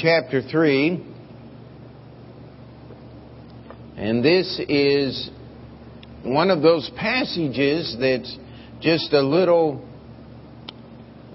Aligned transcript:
chapter 0.00 0.40
3. 0.40 1.06
And 3.96 4.24
this 4.24 4.58
is 4.66 5.30
one 6.24 6.50
of 6.50 6.62
those 6.62 6.90
passages 6.96 7.96
that's 8.00 8.34
just 8.80 9.12
a 9.12 9.20
little, 9.20 9.86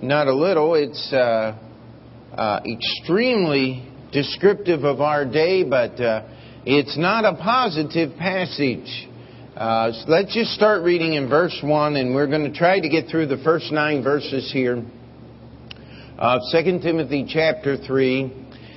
not 0.01 0.27
a 0.27 0.33
little, 0.33 0.73
it's 0.73 1.13
uh, 1.13 1.55
uh, 2.35 2.59
extremely 2.65 3.87
descriptive 4.11 4.83
of 4.83 4.99
our 4.99 5.25
day, 5.25 5.63
but 5.63 5.99
uh, 6.01 6.27
it's 6.65 6.97
not 6.97 7.23
a 7.23 7.35
positive 7.35 8.17
passage. 8.17 9.07
Uh, 9.55 9.91
so 9.91 10.05
let's 10.07 10.33
just 10.33 10.51
start 10.51 10.81
reading 10.81 11.13
in 11.13 11.29
verse 11.29 11.57
1, 11.61 11.97
and 11.97 12.15
we're 12.15 12.27
going 12.27 12.51
to 12.51 12.57
try 12.57 12.79
to 12.79 12.89
get 12.89 13.09
through 13.11 13.27
the 13.27 13.37
first 13.43 13.71
nine 13.71 14.03
verses 14.03 14.51
here 14.51 14.83
of 16.17 16.41
2 16.51 16.79
Timothy 16.79 17.27
chapter 17.29 17.77
3. 17.77 18.44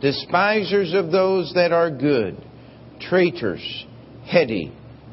despisers 0.00 0.94
of 0.94 1.10
those 1.10 1.52
that 1.54 1.72
are 1.72 1.90
good, 1.90 2.36
traitors, 3.00 3.86
heady, 4.26 4.72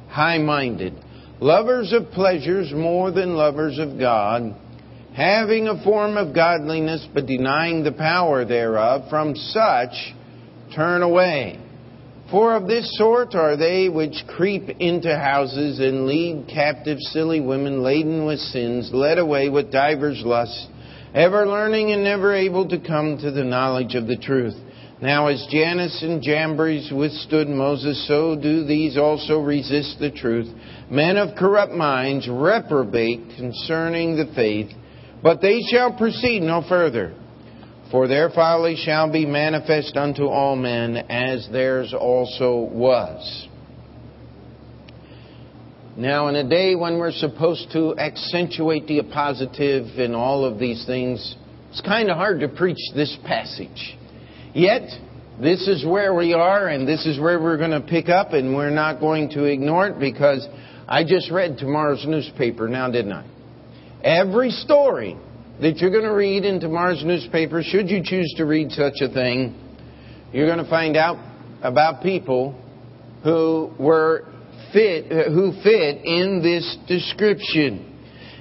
high 0.10 0.38
minded, 0.38 0.94
lovers 1.40 1.94
of 1.94 2.12
pleasures 2.12 2.72
more 2.74 3.12
than 3.12 3.36
lovers 3.36 3.78
of 3.80 4.00
God, 4.00 4.56
having 5.16 5.68
a 5.68 5.84
form 5.84 6.18
of 6.18 6.34
godliness 6.34 7.08
but 7.14 7.26
denying 7.26 7.84
the 7.84 7.92
power 7.92 8.46
thereof, 8.46 9.10
from 9.10 9.36
such 9.36 10.14
turn 10.76 11.02
away. 11.02 11.60
For 12.30 12.56
of 12.56 12.68
this 12.68 12.98
sort 12.98 13.36
are 13.36 13.56
they 13.56 13.88
which 13.88 14.24
creep 14.28 14.70
into 14.80 15.18
houses 15.18 15.80
and 15.80 16.08
lead 16.08 16.50
captive 16.54 16.98
silly 17.00 17.40
women 17.40 17.84
laden 17.84 18.26
with 18.26 18.40
sins, 18.40 18.90
led 18.94 19.18
away 19.18 19.48
with 19.48 19.72
divers 19.72 20.22
lusts, 20.26 20.68
ever 21.14 21.48
learning 21.48 21.92
and 21.92 22.04
never 22.04 22.34
able 22.34 22.68
to 22.68 22.80
come 22.80 23.18
to 23.20 23.32
the 23.32 23.46
knowledge 23.46 23.96
of 23.96 24.08
the 24.08 24.18
truth. 24.18 24.56
Now, 25.00 25.28
as 25.28 25.46
Jannes 25.52 26.02
and 26.02 26.24
Jambres 26.24 26.92
withstood 26.92 27.48
Moses, 27.48 28.08
so 28.08 28.36
do 28.36 28.64
these 28.64 28.98
also 28.98 29.40
resist 29.40 30.00
the 30.00 30.10
truth. 30.10 30.48
Men 30.90 31.18
of 31.18 31.38
corrupt 31.38 31.72
minds 31.72 32.28
reprobate 32.28 33.36
concerning 33.38 34.16
the 34.16 34.32
faith, 34.34 34.72
but 35.22 35.40
they 35.40 35.62
shall 35.70 35.96
proceed 35.96 36.42
no 36.42 36.64
further. 36.68 37.14
For 37.92 38.08
their 38.08 38.32
folly 38.32 38.76
shall 38.76 39.12
be 39.12 39.26
manifest 39.26 39.96
unto 39.96 40.26
all 40.26 40.56
men, 40.56 40.98
as 40.98 41.48
theirs 41.52 41.94
also 41.94 42.58
was. 42.58 43.48
Now, 45.96 46.28
in 46.28 46.36
a 46.36 46.48
day 46.48 46.76
when 46.76 46.98
we're 46.98 47.12
supposed 47.12 47.72
to 47.74 47.98
accentuate 48.00 48.88
the 48.88 49.04
positive 49.04 50.00
in 50.00 50.16
all 50.16 50.44
of 50.44 50.58
these 50.58 50.86
things, 50.88 51.36
it's 51.70 51.82
kind 51.82 52.10
of 52.10 52.18
hard 52.18 52.40
to 52.40 52.48
preach 52.48 52.78
this 52.96 53.16
passage. 53.26 53.96
Yet, 54.58 54.90
this 55.40 55.68
is 55.68 55.86
where 55.86 56.16
we 56.16 56.34
are, 56.34 56.68
and 56.68 56.88
this 56.88 57.06
is 57.06 57.20
where 57.20 57.40
we're 57.40 57.58
going 57.58 57.80
to 57.80 57.80
pick 57.80 58.10
up, 58.10 58.34
and 58.34 58.56
we're 58.56 58.72
not 58.72 59.00
going 59.00 59.30
to 59.30 59.44
ignore 59.44 59.86
it 59.86 60.00
because 60.00 60.48
I 60.88 61.04
just 61.04 61.30
read 61.30 61.60
tomorrow's 61.60 62.04
newspaper 62.08 62.68
now, 62.68 62.90
didn't 62.90 63.12
I? 63.12 63.24
Every 64.04 64.50
story 64.50 65.16
that 65.62 65.78
you're 65.78 65.92
going 65.92 66.06
to 66.06 66.10
read 66.10 66.44
in 66.44 66.60
tomorrow's 66.60 67.04
newspaper, 67.06 67.62
should 67.62 67.88
you 67.88 68.02
choose 68.04 68.34
to 68.38 68.46
read 68.46 68.72
such 68.72 68.96
a 69.02 69.10
thing, 69.14 69.54
you're 70.34 70.48
going 70.48 70.64
to 70.64 70.70
find 70.72 70.98
out 70.98 71.18
about 71.62 72.02
people 72.02 72.60
who 73.24 73.72
were 73.78 74.26
fit, 74.74 75.06
who 75.28 75.52
fit 75.62 76.04
in 76.04 76.42
this 76.42 76.78
description. 76.88 77.96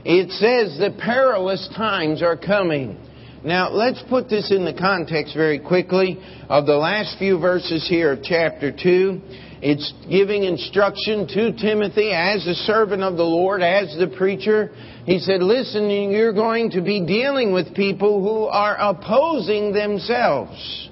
It 0.07 0.31
says 0.31 0.79
the 0.79 0.99
perilous 0.99 1.69
times 1.77 2.23
are 2.23 2.39
coming. 2.39 3.06
Now, 3.47 3.71
let's 3.71 4.03
put 4.09 4.29
this 4.29 4.51
in 4.51 4.65
the 4.65 4.75
context 4.75 5.33
very 5.37 5.61
quickly 5.61 6.19
of 6.49 6.67
the 6.67 6.75
last 6.75 7.17
few 7.17 7.39
verses 7.39 7.87
here 7.89 8.11
of 8.11 8.25
chapter 8.25 8.73
2. 8.73 9.21
It's 9.63 9.95
giving 10.11 10.43
instruction 10.43 11.29
to 11.29 11.53
Timothy 11.53 12.11
as 12.11 12.45
the 12.45 12.55
servant 12.55 13.05
of 13.05 13.17
the 13.17 13.23
Lord, 13.23 13.63
as 13.63 13.97
the 13.97 14.09
preacher. 14.09 14.73
He 15.05 15.21
said, 15.21 15.45
Listen, 15.45 15.89
you're 15.89 16.33
going 16.33 16.73
to 16.73 16.81
be 16.81 17.07
dealing 17.07 17.53
with 17.53 17.73
people 17.73 18.21
who 18.21 18.47
are 18.47 18.77
opposing 18.77 19.73
themselves. 19.73 20.91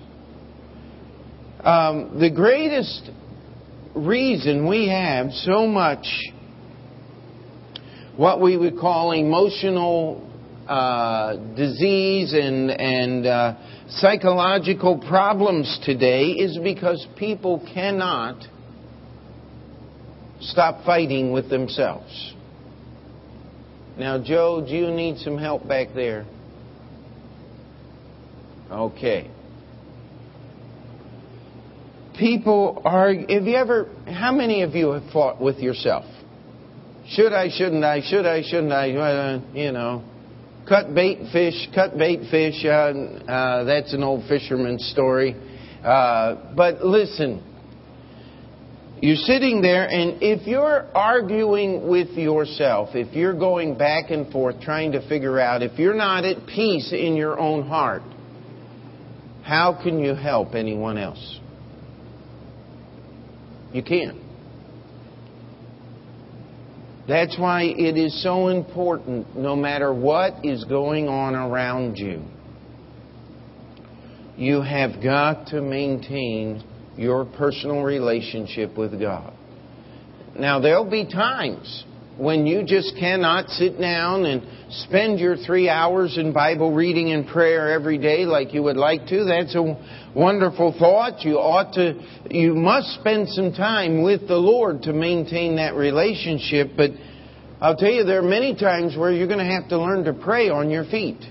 Um, 1.59 2.21
the 2.21 2.31
greatest 2.31 3.10
reason 3.97 4.69
we 4.69 4.86
have 4.86 5.32
so 5.32 5.66
much 5.66 6.06
what 8.16 8.41
we 8.41 8.56
would 8.56 8.78
call 8.78 9.10
emotional 9.10 10.31
uh, 10.69 11.37
disease 11.57 12.33
and, 12.33 12.71
and 12.71 13.27
uh, 13.27 13.55
psychological 13.89 14.99
problems 14.99 15.81
today 15.85 16.29
is 16.31 16.59
because 16.63 17.07
people 17.17 17.67
cannot 17.75 18.45
stop 20.41 20.85
fighting 20.85 21.33
with 21.33 21.49
themselves. 21.51 22.35
Now, 23.99 24.23
Joe, 24.23 24.65
do 24.67 24.75
you 24.75 24.91
need 24.91 25.19
some 25.19 25.39
help 25.39 25.69
back 25.69 25.89
there? 25.95 26.27
Okay. 28.71 29.31
People 32.19 32.83
are. 32.85 33.13
Have 33.13 33.45
you 33.45 33.55
ever. 33.57 33.89
How 34.07 34.33
many 34.33 34.63
of 34.63 34.75
you 34.75 34.93
have 34.93 35.13
fought 35.13 35.41
with 35.41 35.59
yourself? 35.59 36.05
Should 37.09 37.33
I, 37.33 37.51
shouldn't 37.51 37.85
I, 37.85 38.01
should 38.01 38.25
I, 38.25 38.43
shouldn't 38.43 38.73
I, 38.73 38.93
uh, 38.93 39.41
you 39.53 39.73
know. 39.73 40.03
Cut 40.69 40.95
bait 40.95 41.19
fish, 41.31 41.69
cut 41.75 41.99
bait 41.99 42.21
fish. 42.31 42.65
Uh, 42.65 42.69
uh, 42.69 43.65
that's 43.65 43.93
an 43.93 44.03
old 44.03 44.27
fisherman's 44.29 44.85
story. 44.87 45.37
Uh, 45.85 46.55
but 46.57 46.83
listen, 46.83 47.43
you're 49.03 49.17
sitting 49.17 49.61
there, 49.61 49.87
and 49.87 50.23
if 50.23 50.47
you're 50.47 50.87
arguing 50.97 51.87
with 51.89 52.09
yourself, 52.13 52.91
if 52.95 53.15
you're 53.15 53.39
going 53.39 53.77
back 53.77 54.11
and 54.11 54.33
forth 54.33 54.63
trying 54.63 54.93
to 54.93 55.07
figure 55.07 55.39
out, 55.39 55.63
if 55.63 55.79
you're 55.79 55.93
not 55.93 56.25
at 56.25 56.47
peace 56.47 56.91
in 56.93 57.15
your 57.15 57.39
own 57.39 57.69
heart, 57.69 58.01
how 59.43 59.79
can 59.83 59.99
you 59.99 60.15
help 60.15 60.55
anyone 60.55 60.97
else? 60.97 61.41
You 63.75 63.83
can't. 63.83 64.24
That's 67.06 67.38
why 67.38 67.65
it 67.65 67.98
is 67.98 68.22
so 68.22 68.48
important, 68.48 69.37
no 69.37 69.54
matter 69.54 69.92
what 69.92 70.44
is 70.44 70.65
going 70.65 71.06
on 71.09 71.34
around 71.34 71.97
you, 71.97 72.22
you 74.37 74.62
have 74.62 75.03
got 75.03 75.48
to 75.48 75.60
maintain 75.60 76.65
your 76.97 77.25
personal 77.25 77.82
relationship 77.82 78.76
with 78.76 78.98
God. 78.98 79.34
Now, 80.38 80.60
there'll 80.60 80.91
be 80.91 81.04
times 81.04 81.84
when 82.17 82.47
you 82.47 82.63
just 82.63 82.95
cannot 82.99 83.49
sit 83.49 83.81
down 83.81 84.25
and 84.25 84.43
spend 84.71 85.19
your 85.19 85.37
three 85.37 85.69
hours 85.69 86.17
in 86.17 86.33
Bible 86.33 86.73
reading 86.73 87.13
and 87.13 87.27
prayer 87.27 87.73
every 87.73 87.99
day 87.99 88.25
like 88.25 88.55
you 88.55 88.63
would 88.63 88.77
like 88.77 89.07
to. 89.09 89.25
That's 89.25 89.55
a 89.55 89.77
wonderful 90.15 90.75
thought. 90.79 91.23
You 91.23 91.39
ought 91.39 91.75
to, 91.75 92.01
you 92.31 92.55
must 92.55 92.95
spend 93.01 93.28
some 93.31 93.53
time 93.53 94.03
with 94.03 94.28
the 94.28 94.37
Lord 94.37 94.83
to 94.83 94.93
maintain 94.93 95.57
that 95.57 95.75
relationship. 95.75 96.71
But 96.77 96.91
I'll 97.61 97.77
tell 97.77 97.91
you, 97.91 98.05
there 98.05 98.21
are 98.21 98.22
many 98.22 98.55
times 98.55 98.97
where 98.97 99.10
you're 99.10 99.28
going 99.28 99.45
to 99.45 99.53
have 99.53 99.69
to 99.71 99.78
learn 99.78 100.05
to 100.05 100.13
pray 100.13 100.51
on 100.51 100.71
your 100.71 100.84
feet 100.84 101.22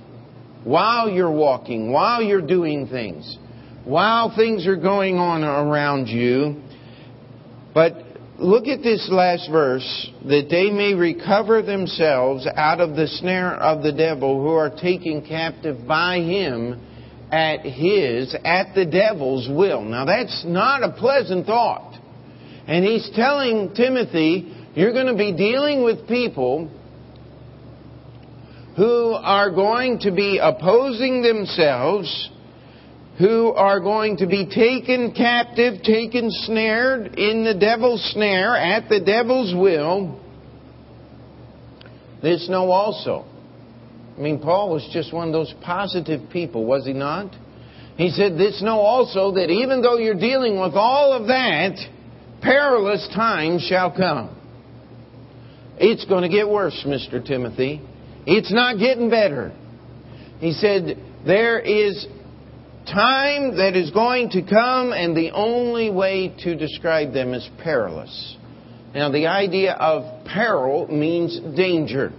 while 0.63 1.09
you're 1.09 1.31
walking, 1.31 1.91
while 1.91 2.21
you're 2.21 2.45
doing 2.45 2.88
things, 2.88 3.38
while 3.86 4.36
things 4.36 4.68
are 4.68 4.75
going 4.75 5.18
on 5.18 5.44
around 5.44 6.07
you. 6.07 6.62
But 7.74 8.02
look 8.43 8.67
at 8.67 8.83
this 8.83 9.07
last 9.09 9.49
verse 9.49 10.09
that 10.25 10.47
they 10.49 10.69
may 10.69 10.93
recover 10.93 11.61
themselves 11.61 12.45
out 12.55 12.81
of 12.81 12.95
the 12.95 13.07
snare 13.07 13.55
of 13.55 13.83
the 13.83 13.93
devil 13.93 14.41
who 14.41 14.49
are 14.49 14.69
taken 14.69 15.25
captive 15.25 15.87
by 15.87 16.17
him 16.17 16.79
at 17.31 17.61
his, 17.61 18.35
at 18.43 18.75
the 18.75 18.85
devil's 18.85 19.47
will. 19.49 19.81
Now 19.81 20.05
that's 20.05 20.43
not 20.45 20.83
a 20.83 20.91
pleasant 20.91 21.45
thought. 21.45 21.97
And 22.67 22.85
he's 22.85 23.09
telling 23.15 23.73
Timothy, 23.75 24.53
you're 24.75 24.93
going 24.93 25.07
to 25.07 25.17
be 25.17 25.35
dealing 25.35 25.83
with 25.83 26.07
people 26.07 26.69
who 28.75 29.13
are 29.13 29.51
going 29.51 29.99
to 29.99 30.11
be 30.11 30.39
opposing 30.41 31.21
themselves 31.21 32.29
who 33.19 33.51
are 33.54 33.80
going 33.80 34.18
to 34.18 34.27
be 34.27 34.48
taken 34.48 35.13
captive, 35.13 35.83
taken 35.83 36.30
snared 36.31 37.15
in 37.15 37.44
the 37.44 37.54
devil's 37.54 38.04
snare, 38.13 38.56
at 38.56 38.89
the 38.89 39.00
devil's 39.00 39.54
will, 39.54 40.19
this 42.21 42.48
know 42.50 42.71
also. 42.71 43.25
I 44.18 44.21
mean, 44.21 44.39
Paul 44.39 44.71
was 44.71 44.88
just 44.94 45.13
one 45.13 45.27
of 45.27 45.33
those 45.33 45.54
positive 45.62 46.30
people, 46.31 46.65
was 46.65 46.86
he 46.86 46.94
not? 46.94 47.36
He 47.98 48.10
said, 48.10 48.38
This 48.38 48.62
know 48.62 48.80
also 48.80 49.33
that 49.33 49.50
even 49.50 49.81
though 49.81 49.98
you're 49.98 50.19
dealing 50.19 50.60
with 50.60 50.74
all 50.74 51.13
of 51.13 51.27
that, 51.27 51.77
perilous 52.42 53.07
times 53.13 53.63
shall 53.63 53.92
come. 53.92 54.36
It's 55.77 56.06
going 56.06 56.24
to 56.24 56.30
get 56.30 56.48
worse, 56.48 56.83
Mr. 56.86 57.24
Timothy. 57.24 57.81
It's 58.25 58.51
not 58.51 58.80
getting 58.80 59.10
better. 59.10 59.51
He 60.39 60.54
said, 60.54 60.98
There 61.25 61.60
is 61.60 62.07
time 62.85 63.57
that 63.57 63.75
is 63.75 63.91
going 63.91 64.30
to 64.31 64.41
come, 64.41 64.91
and 64.91 65.15
the 65.15 65.31
only 65.31 65.89
way 65.89 66.33
to 66.44 66.56
describe 66.56 67.13
them 67.13 67.33
is 67.33 67.47
perilous. 67.63 68.38
Now, 68.94 69.12
the 69.12 69.27
idea 69.27 69.74
of 69.74 70.25
peril 70.25 70.88
means 70.88 71.39
danger. 71.56 72.12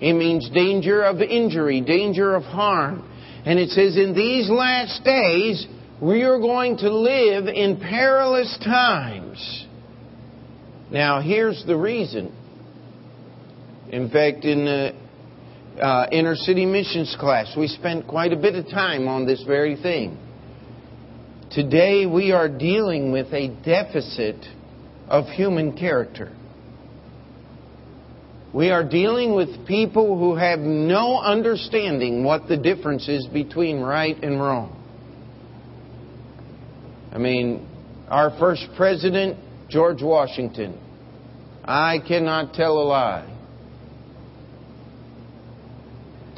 It 0.00 0.14
means 0.14 0.48
danger 0.50 1.02
of 1.02 1.20
injury, 1.20 1.80
danger 1.80 2.34
of 2.34 2.42
harm. 2.44 3.10
And 3.44 3.58
it 3.58 3.70
says, 3.70 3.96
in 3.96 4.14
these 4.14 4.48
last 4.48 5.04
days, 5.04 5.66
we 6.00 6.22
are 6.22 6.38
going 6.38 6.78
to 6.78 6.90
live 6.90 7.46
in 7.46 7.78
perilous 7.78 8.58
times. 8.64 9.66
Now, 10.90 11.20
here's 11.20 11.64
the 11.66 11.76
reason. 11.76 12.34
In 13.90 14.10
fact, 14.10 14.44
in 14.44 14.64
the 14.64 14.92
uh, 15.80 16.06
inner 16.12 16.34
city 16.34 16.66
missions 16.66 17.16
class, 17.18 17.54
we 17.56 17.68
spent 17.68 18.06
quite 18.06 18.32
a 18.32 18.36
bit 18.36 18.54
of 18.54 18.68
time 18.68 19.08
on 19.08 19.26
this 19.26 19.42
very 19.42 19.76
thing. 19.76 20.18
Today, 21.50 22.06
we 22.06 22.32
are 22.32 22.48
dealing 22.48 23.12
with 23.12 23.32
a 23.32 23.48
deficit 23.64 24.44
of 25.08 25.26
human 25.26 25.76
character. 25.76 26.32
We 28.52 28.70
are 28.70 28.88
dealing 28.88 29.34
with 29.34 29.66
people 29.66 30.16
who 30.18 30.36
have 30.36 30.60
no 30.60 31.18
understanding 31.18 32.22
what 32.22 32.48
the 32.48 32.56
difference 32.56 33.08
is 33.08 33.26
between 33.26 33.80
right 33.80 34.16
and 34.22 34.40
wrong. 34.40 34.80
I 37.12 37.18
mean, 37.18 37.68
our 38.08 38.36
first 38.38 38.66
president, 38.76 39.38
George 39.68 40.02
Washington, 40.02 40.78
I 41.64 41.98
cannot 42.06 42.54
tell 42.54 42.78
a 42.78 42.84
lie. 42.84 43.33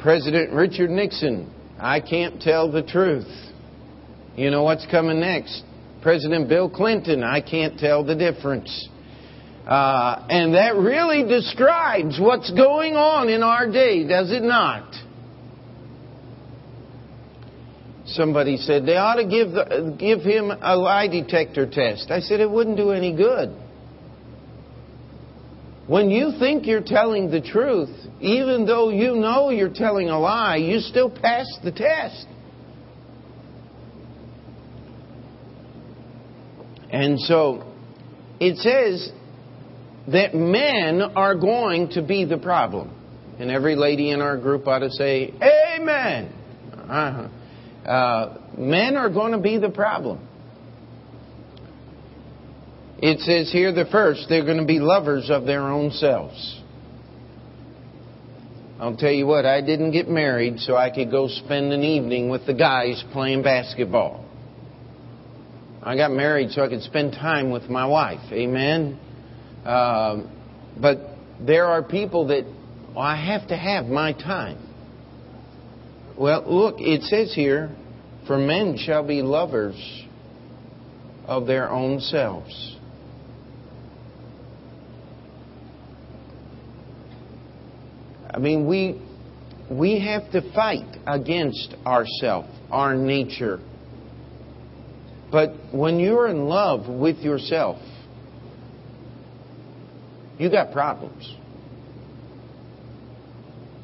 President 0.07 0.53
Richard 0.53 0.89
Nixon, 0.89 1.53
I 1.77 1.99
can't 1.99 2.41
tell 2.41 2.71
the 2.71 2.81
truth. 2.81 3.27
You 4.37 4.49
know 4.51 4.63
what's 4.63 4.85
coming 4.85 5.19
next? 5.19 5.65
President 6.01 6.47
Bill 6.47 6.69
Clinton, 6.69 7.25
I 7.25 7.41
can't 7.41 7.77
tell 7.77 8.05
the 8.05 8.15
difference. 8.15 8.87
Uh, 9.67 10.25
and 10.29 10.55
that 10.55 10.77
really 10.77 11.27
describes 11.27 12.21
what's 12.21 12.49
going 12.53 12.95
on 12.95 13.27
in 13.27 13.43
our 13.43 13.69
day, 13.69 14.07
does 14.07 14.31
it 14.31 14.43
not? 14.43 14.95
Somebody 18.05 18.55
said 18.55 18.85
they 18.85 18.95
ought 18.95 19.15
to 19.15 19.25
give, 19.25 19.51
the, 19.51 19.93
give 19.99 20.21
him 20.21 20.51
a 20.51 20.77
lie 20.77 21.09
detector 21.09 21.69
test. 21.69 22.11
I 22.11 22.21
said 22.21 22.39
it 22.39 22.49
wouldn't 22.49 22.77
do 22.77 22.91
any 22.91 23.13
good. 23.13 23.53
When 25.87 26.09
you 26.09 26.33
think 26.37 26.65
you're 26.65 26.83
telling 26.85 27.31
the 27.31 27.39
truth, 27.39 27.89
even 28.19 28.65
though 28.65 28.89
you 28.89 29.15
know 29.15 29.49
you're 29.49 29.73
telling 29.73 30.09
a 30.09 30.19
lie, 30.19 30.57
you 30.57 30.79
still 30.81 31.09
pass 31.09 31.45
the 31.63 31.71
test. 31.71 32.27
And 36.91 37.19
so 37.19 37.73
it 38.39 38.57
says 38.57 39.11
that 40.11 40.35
men 40.35 41.01
are 41.01 41.35
going 41.35 41.89
to 41.91 42.01
be 42.01 42.25
the 42.25 42.37
problem. 42.37 42.93
And 43.39 43.49
every 43.49 43.75
lady 43.75 44.11
in 44.11 44.21
our 44.21 44.37
group 44.37 44.67
ought 44.67 44.79
to 44.79 44.91
say, 44.91 45.31
Amen. 45.41 46.33
Uh-huh. 46.73 47.89
Uh, 47.89 48.37
men 48.57 48.97
are 48.97 49.09
going 49.09 49.31
to 49.31 49.37
be 49.37 49.57
the 49.57 49.69
problem. 49.69 50.27
It 52.99 53.19
says 53.19 53.51
here 53.51 53.71
the 53.71 53.85
first, 53.91 54.25
they're 54.27 54.45
going 54.45 54.57
to 54.57 54.65
be 54.65 54.79
lovers 54.79 55.29
of 55.29 55.45
their 55.45 55.61
own 55.61 55.91
selves. 55.91 56.61
I'll 58.79 58.97
tell 58.97 59.11
you 59.11 59.25
what, 59.25 59.45
I 59.45 59.61
didn't 59.61 59.91
get 59.91 60.07
married 60.07 60.59
so 60.59 60.75
I 60.75 60.89
could 60.89 61.09
go 61.09 61.27
spend 61.27 61.73
an 61.73 61.83
evening 61.83 62.29
with 62.29 62.45
the 62.45 62.53
guys 62.53 63.03
playing 63.11 63.43
basketball. 63.43 64.23
I 65.81 65.95
got 65.95 66.11
married 66.11 66.51
so 66.51 66.63
I 66.63 66.69
could 66.69 66.83
spend 66.83 67.13
time 67.13 67.49
with 67.49 67.69
my 67.69 67.85
wife. 67.85 68.31
Amen. 68.31 68.99
Um, 69.65 70.31
but 70.79 70.99
there 71.39 71.65
are 71.65 71.81
people 71.81 72.27
that 72.27 72.45
well, 72.89 72.99
I 72.99 73.15
have 73.15 73.47
to 73.49 73.57
have 73.57 73.85
my 73.85 74.13
time. 74.13 74.57
Well, 76.17 76.43
look, 76.47 76.75
it 76.79 77.03
says 77.03 77.33
here, 77.33 77.75
for 78.25 78.37
men 78.37 78.77
shall 78.77 79.05
be 79.05 79.21
lovers 79.21 79.75
of 81.25 81.45
their 81.45 81.69
own 81.69 81.99
selves. 81.99 82.76
I 88.37 88.39
mean, 88.39 88.67
we 88.67 89.01
we 89.67 89.99
have 89.99 90.31
to 90.33 90.53
fight 90.53 90.85
against 91.07 91.73
ourself, 91.87 92.45
our 92.69 92.93
nature. 92.93 93.59
But 95.31 95.53
when 95.73 95.99
you're 95.99 96.27
in 96.27 96.45
love 96.45 96.87
with 96.87 97.17
yourself, 97.17 97.81
you 100.37 100.51
got 100.51 100.71
problems. 100.71 101.33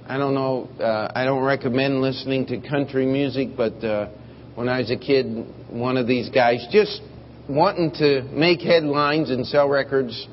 I 0.07 0.19
don't 0.19 0.35
know, 0.35 0.69
uh, 0.79 1.11
I 1.15 1.25
don't 1.25 1.44
recommend 1.44 2.01
listening 2.01 2.45
to 2.45 2.61
country 2.61 3.07
music, 3.07 3.57
but 3.57 3.83
uh, 3.83 4.09
when 4.53 4.69
I 4.69 4.81
was 4.81 4.91
a 4.91 4.97
kid, 4.97 5.47
one 5.71 5.97
of 5.97 6.05
these 6.05 6.29
guys 6.29 6.63
just 6.71 7.01
wanting 7.50 7.91
to 7.94 8.21
make 8.31 8.61
headlines 8.61 9.31
and 9.31 9.47
sell 9.47 9.67
records 9.67 10.27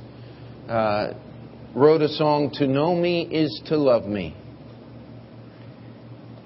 uh, 0.68 1.14
wrote 1.74 2.02
a 2.02 2.08
song, 2.08 2.50
To 2.54 2.66
Know 2.66 2.94
Me 2.94 3.22
is 3.22 3.60
to 3.66 3.76
Love 3.76 4.04
Me. 4.06 4.34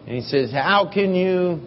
And 0.06 0.16
he 0.16 0.22
says, 0.22 0.52
How 0.52 0.90
can 0.92 1.14
you 1.14 1.60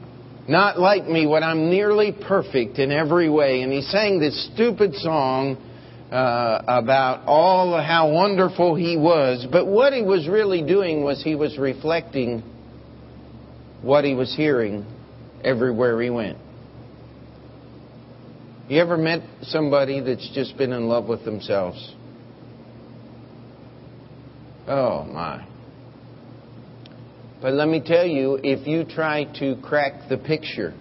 not 0.47 0.79
like 0.79 1.05
me 1.07 1.25
when 1.25 1.43
I'm 1.43 1.69
nearly 1.69 2.11
perfect 2.11 2.77
in 2.77 2.91
every 2.91 3.29
way? 3.29 3.61
And 3.61 3.71
he 3.71 3.81
sang 3.81 4.19
this 4.19 4.49
stupid 4.53 4.93
song 4.95 5.57
uh, 6.11 6.61
about 6.67 7.25
all 7.27 7.81
how 7.81 8.11
wonderful 8.11 8.75
he 8.75 8.95
was, 8.95 9.45
but 9.51 9.65
what 9.65 9.91
he 9.91 10.03
was 10.03 10.27
really 10.27 10.63
doing 10.63 11.03
was 11.03 11.21
he 11.23 11.35
was 11.35 11.57
reflecting 11.57 12.43
what 13.81 14.05
he 14.05 14.13
was 14.13 14.33
hearing 14.35 14.85
everywhere 15.43 16.01
he 16.01 16.09
went. 16.09 16.37
You 18.69 18.79
ever 18.81 18.97
met 18.97 19.21
somebody 19.43 20.01
that's 20.01 20.29
just 20.33 20.57
been 20.57 20.73
in 20.73 20.87
love 20.87 21.05
with 21.07 21.23
themselves? 21.25 21.93
Oh 24.67 25.03
my. 25.05 25.47
But 27.41 27.53
let 27.53 27.67
me 27.67 27.81
tell 27.85 28.05
you, 28.05 28.39
if 28.43 28.67
you 28.67 28.83
try 28.83 29.25
to 29.39 29.55
crack 29.61 30.09
the 30.09 30.17
picture, 30.17 30.73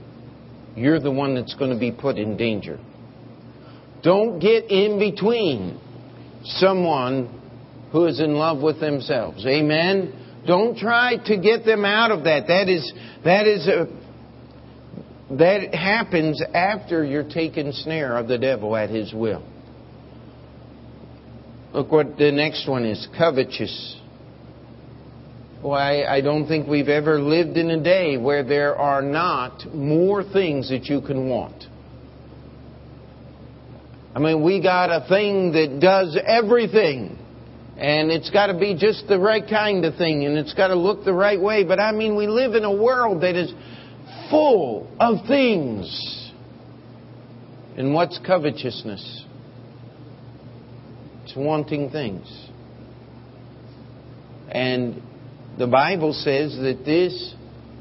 you're 0.74 1.00
the 1.00 1.10
one 1.10 1.34
that's 1.34 1.54
going 1.54 1.70
to 1.70 1.78
be 1.78 1.92
put 1.92 2.16
in 2.16 2.36
danger. 2.36 2.78
Don't 4.02 4.38
get 4.38 4.70
in 4.70 4.98
between 4.98 5.80
someone 6.44 7.28
who 7.92 8.06
is 8.06 8.20
in 8.20 8.34
love 8.34 8.62
with 8.62 8.80
themselves. 8.80 9.44
Amen. 9.46 10.42
Don't 10.46 10.78
try 10.78 11.16
to 11.26 11.36
get 11.36 11.64
them 11.64 11.84
out 11.84 12.10
of 12.10 12.24
that. 12.24 12.46
That 12.46 12.68
is 12.68 12.92
that 13.24 13.46
is 13.46 13.66
a 13.66 13.86
that 15.36 15.74
happens 15.74 16.40
after 16.54 17.04
you're 17.04 17.28
taken 17.28 17.72
snare 17.72 18.16
of 18.16 18.28
the 18.28 18.38
devil 18.38 18.76
at 18.76 18.90
his 18.90 19.12
will. 19.12 19.42
Look 21.76 21.92
what 21.92 22.16
the 22.16 22.32
next 22.32 22.66
one 22.66 22.86
is 22.86 23.06
covetous. 23.18 23.98
Why, 25.60 26.04
I 26.04 26.22
don't 26.22 26.48
think 26.48 26.66
we've 26.66 26.88
ever 26.88 27.20
lived 27.20 27.58
in 27.58 27.68
a 27.68 27.82
day 27.82 28.16
where 28.16 28.42
there 28.42 28.74
are 28.74 29.02
not 29.02 29.74
more 29.74 30.24
things 30.24 30.70
that 30.70 30.86
you 30.86 31.02
can 31.02 31.28
want. 31.28 31.64
I 34.14 34.20
mean, 34.20 34.42
we 34.42 34.62
got 34.62 34.86
a 34.86 35.06
thing 35.06 35.52
that 35.52 35.78
does 35.78 36.18
everything. 36.26 37.18
And 37.76 38.10
it's 38.10 38.30
got 38.30 38.46
to 38.46 38.58
be 38.58 38.74
just 38.74 39.06
the 39.06 39.18
right 39.18 39.46
kind 39.46 39.84
of 39.84 39.96
thing, 39.96 40.24
and 40.24 40.38
it's 40.38 40.54
got 40.54 40.68
to 40.68 40.76
look 40.76 41.04
the 41.04 41.12
right 41.12 41.38
way. 41.38 41.62
But 41.62 41.78
I 41.78 41.92
mean, 41.92 42.16
we 42.16 42.26
live 42.26 42.54
in 42.54 42.64
a 42.64 42.74
world 42.74 43.20
that 43.20 43.36
is 43.36 43.52
full 44.30 44.90
of 44.98 45.26
things. 45.28 46.30
And 47.76 47.92
what's 47.92 48.18
covetousness? 48.26 49.26
Wanting 51.36 51.90
things. 51.90 52.26
And 54.50 55.02
the 55.58 55.66
Bible 55.66 56.12
says 56.12 56.56
that 56.56 56.82
this 56.84 57.34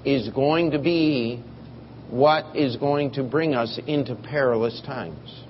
is 0.03 0.29
going 0.29 0.71
to 0.71 0.79
be 0.79 1.41
what 2.09 2.55
is 2.55 2.75
going 2.75 3.13
to 3.13 3.24
bring 3.24 3.55
us 3.55 3.79
into 3.88 4.15
perilous 4.15 4.81
times. 4.85 5.43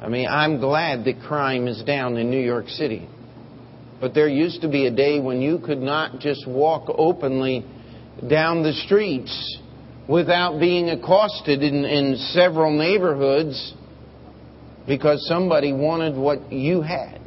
I 0.00 0.08
mean, 0.08 0.26
I'm 0.26 0.58
glad 0.58 1.04
that 1.04 1.20
crime 1.20 1.68
is 1.68 1.82
down 1.84 2.16
in 2.16 2.30
New 2.30 2.40
York 2.40 2.68
City. 2.68 3.08
But 4.00 4.14
there 4.14 4.28
used 4.28 4.62
to 4.62 4.68
be 4.68 4.86
a 4.86 4.90
day 4.90 5.20
when 5.20 5.40
you 5.40 5.60
could 5.60 5.78
not 5.78 6.18
just 6.18 6.46
walk 6.48 6.86
openly 6.88 7.64
down 8.28 8.64
the 8.64 8.72
streets 8.72 9.60
without 10.08 10.58
being 10.58 10.90
accosted 10.90 11.62
in, 11.62 11.84
in 11.84 12.16
several 12.32 12.76
neighborhoods 12.76 13.74
because 14.86 15.26
somebody 15.28 15.72
wanted 15.72 16.16
what 16.16 16.52
you 16.52 16.82
had. 16.82 17.20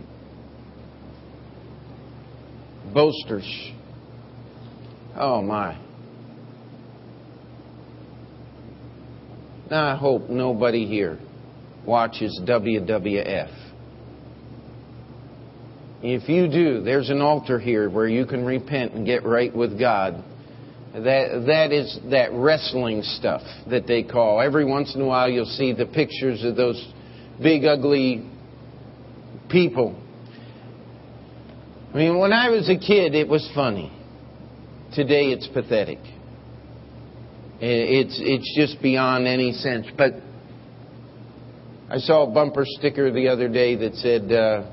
Boasters. 2.94 3.72
Oh 5.16 5.42
my. 5.42 5.78
Now 9.70 9.94
I 9.94 9.96
hope 9.96 10.30
nobody 10.30 10.86
here 10.86 11.20
watches 11.86 12.40
WWF. 12.46 13.64
If 16.04 16.30
you 16.30 16.48
do, 16.48 16.84
there's 16.84 17.10
an 17.10 17.22
altar 17.22 17.58
here 17.58 17.90
where 17.90 18.08
you 18.08 18.26
can 18.26 18.46
repent 18.46 18.94
and 18.94 19.06
get 19.06 19.24
right 19.24 19.56
with 19.56 19.80
God. 19.80 20.24
That, 20.94 21.46
that 21.48 21.72
is 21.72 22.00
that 22.12 22.30
wrestling 22.32 23.02
stuff 23.02 23.42
that 23.70 23.88
they 23.88 24.04
call. 24.04 24.40
Every 24.40 24.66
once 24.66 24.94
in 24.96 25.02
a 25.02 25.06
while 25.06 25.28
you'll 25.28 25.46
see 25.46 25.74
the 25.74 25.88
pictures 25.88 26.44
of 26.44 26.56
those 26.56 26.82
big, 27.42 27.66
ugly 27.66 28.30
people. 29.50 30.02
I 31.94 31.98
mean, 31.98 32.18
when 32.18 32.34
I 32.34 32.50
was 32.50 32.70
a 32.70 32.78
kid, 32.78 33.16
it 33.16 33.28
was 33.28 33.50
funny. 33.56 33.92
Today, 34.94 35.32
it's 35.32 35.48
pathetic. 35.48 36.00
It's, 37.60 38.20
it's 38.22 38.54
just 38.56 38.82
beyond 38.82 39.28
any 39.28 39.54
sense. 39.54 39.88
But 39.98 40.14
I 41.90 41.98
saw 41.98 42.30
a 42.30 42.34
bumper 42.34 42.66
sticker 42.66 43.12
the 43.12 43.30
other 43.30 43.48
day 43.48 43.76
that 43.76 43.96
said, 43.96 44.32
uh, 44.32 44.72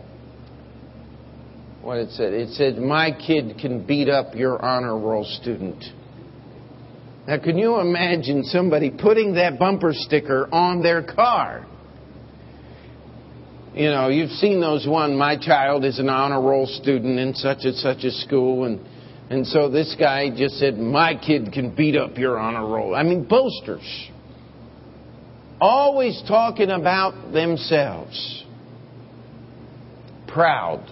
what 1.83 1.99
it 1.99 2.11
said? 2.11 2.33
It 2.33 2.51
said, 2.51 2.79
My 2.79 3.11
kid 3.11 3.59
can 3.61 3.85
beat 3.87 4.09
up 4.09 4.35
your 4.35 4.65
honor 4.65 4.99
roll 4.99 5.25
student. 5.25 5.85
Now, 7.27 7.39
can 7.39 7.57
you 7.57 7.79
imagine 7.79 8.45
somebody 8.45 8.91
putting 8.91 9.35
that 9.35 9.59
bumper 9.59 9.93
sticker 9.93 10.49
on 10.53 10.83
their 10.83 11.03
car? 11.03 11.67
You 13.75 13.91
know, 13.91 14.09
you've 14.09 14.33
seen 14.33 14.61
those 14.61 14.87
one, 14.87 15.17
my 15.17 15.39
child 15.39 15.85
is 15.85 15.99
an 15.99 16.11
honor 16.11 16.41
roll 16.41 16.67
student 16.67 17.19
in 17.19 17.35
such 17.35 17.61
and 17.63 17.75
such 17.75 18.05
a 18.05 18.11
school, 18.11 18.65
and, 18.65 18.79
and 19.31 19.47
so 19.47 19.71
this 19.71 19.97
guy 19.99 20.29
just 20.29 20.57
said, 20.59 20.77
My 20.77 21.15
kid 21.15 21.53
can 21.53 21.75
beat 21.75 21.97
up 21.97 22.19
your 22.19 22.39
honor 22.39 22.67
roll. 22.67 22.95
I 22.95 23.03
mean, 23.03 23.25
boasters. 23.25 24.11
Always 25.59 26.23
talking 26.29 26.71
about 26.71 27.33
themselves. 27.33 28.45
Proud. 30.29 30.85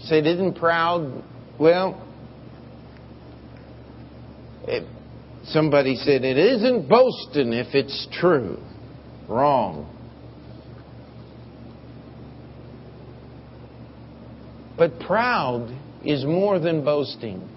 Say, 0.00 0.20
isn't 0.20 0.56
proud? 0.56 1.22
Well, 1.58 2.02
it, 4.66 4.86
somebody 5.44 5.96
said, 5.96 6.24
it 6.24 6.38
isn't 6.38 6.88
boasting 6.88 7.52
if 7.52 7.74
it's 7.74 8.08
true. 8.12 8.58
Wrong. 9.28 9.93
But 14.76 14.98
proud 15.00 15.74
is 16.04 16.24
more 16.24 16.58
than 16.58 16.84
boasting. 16.84 17.48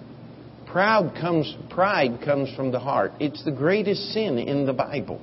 Proud 0.68 1.16
comes, 1.20 1.56
pride 1.70 2.20
comes 2.24 2.54
from 2.56 2.72
the 2.72 2.80
heart. 2.80 3.14
It's 3.20 3.44
the 3.44 3.52
greatest 3.52 4.14
sin 4.14 4.38
in 4.38 4.66
the 4.66 4.74
Bible. 4.74 5.22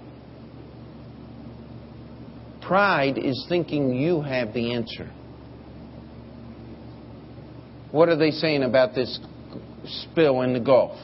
Pride 2.63 3.19
is 3.19 3.45
thinking 3.49 3.95
you 3.95 4.23
have 4.23 4.55
the 4.55 4.73
answer. 4.73 5.11
What 7.91 8.09
are 8.09 8.17
they 8.17 8.31
saying 8.31 8.63
about 8.63 8.95
this 8.95 9.21
spill 9.85 10.41
in 10.41 10.55
the 10.55 10.61
Gulf? 10.61 10.99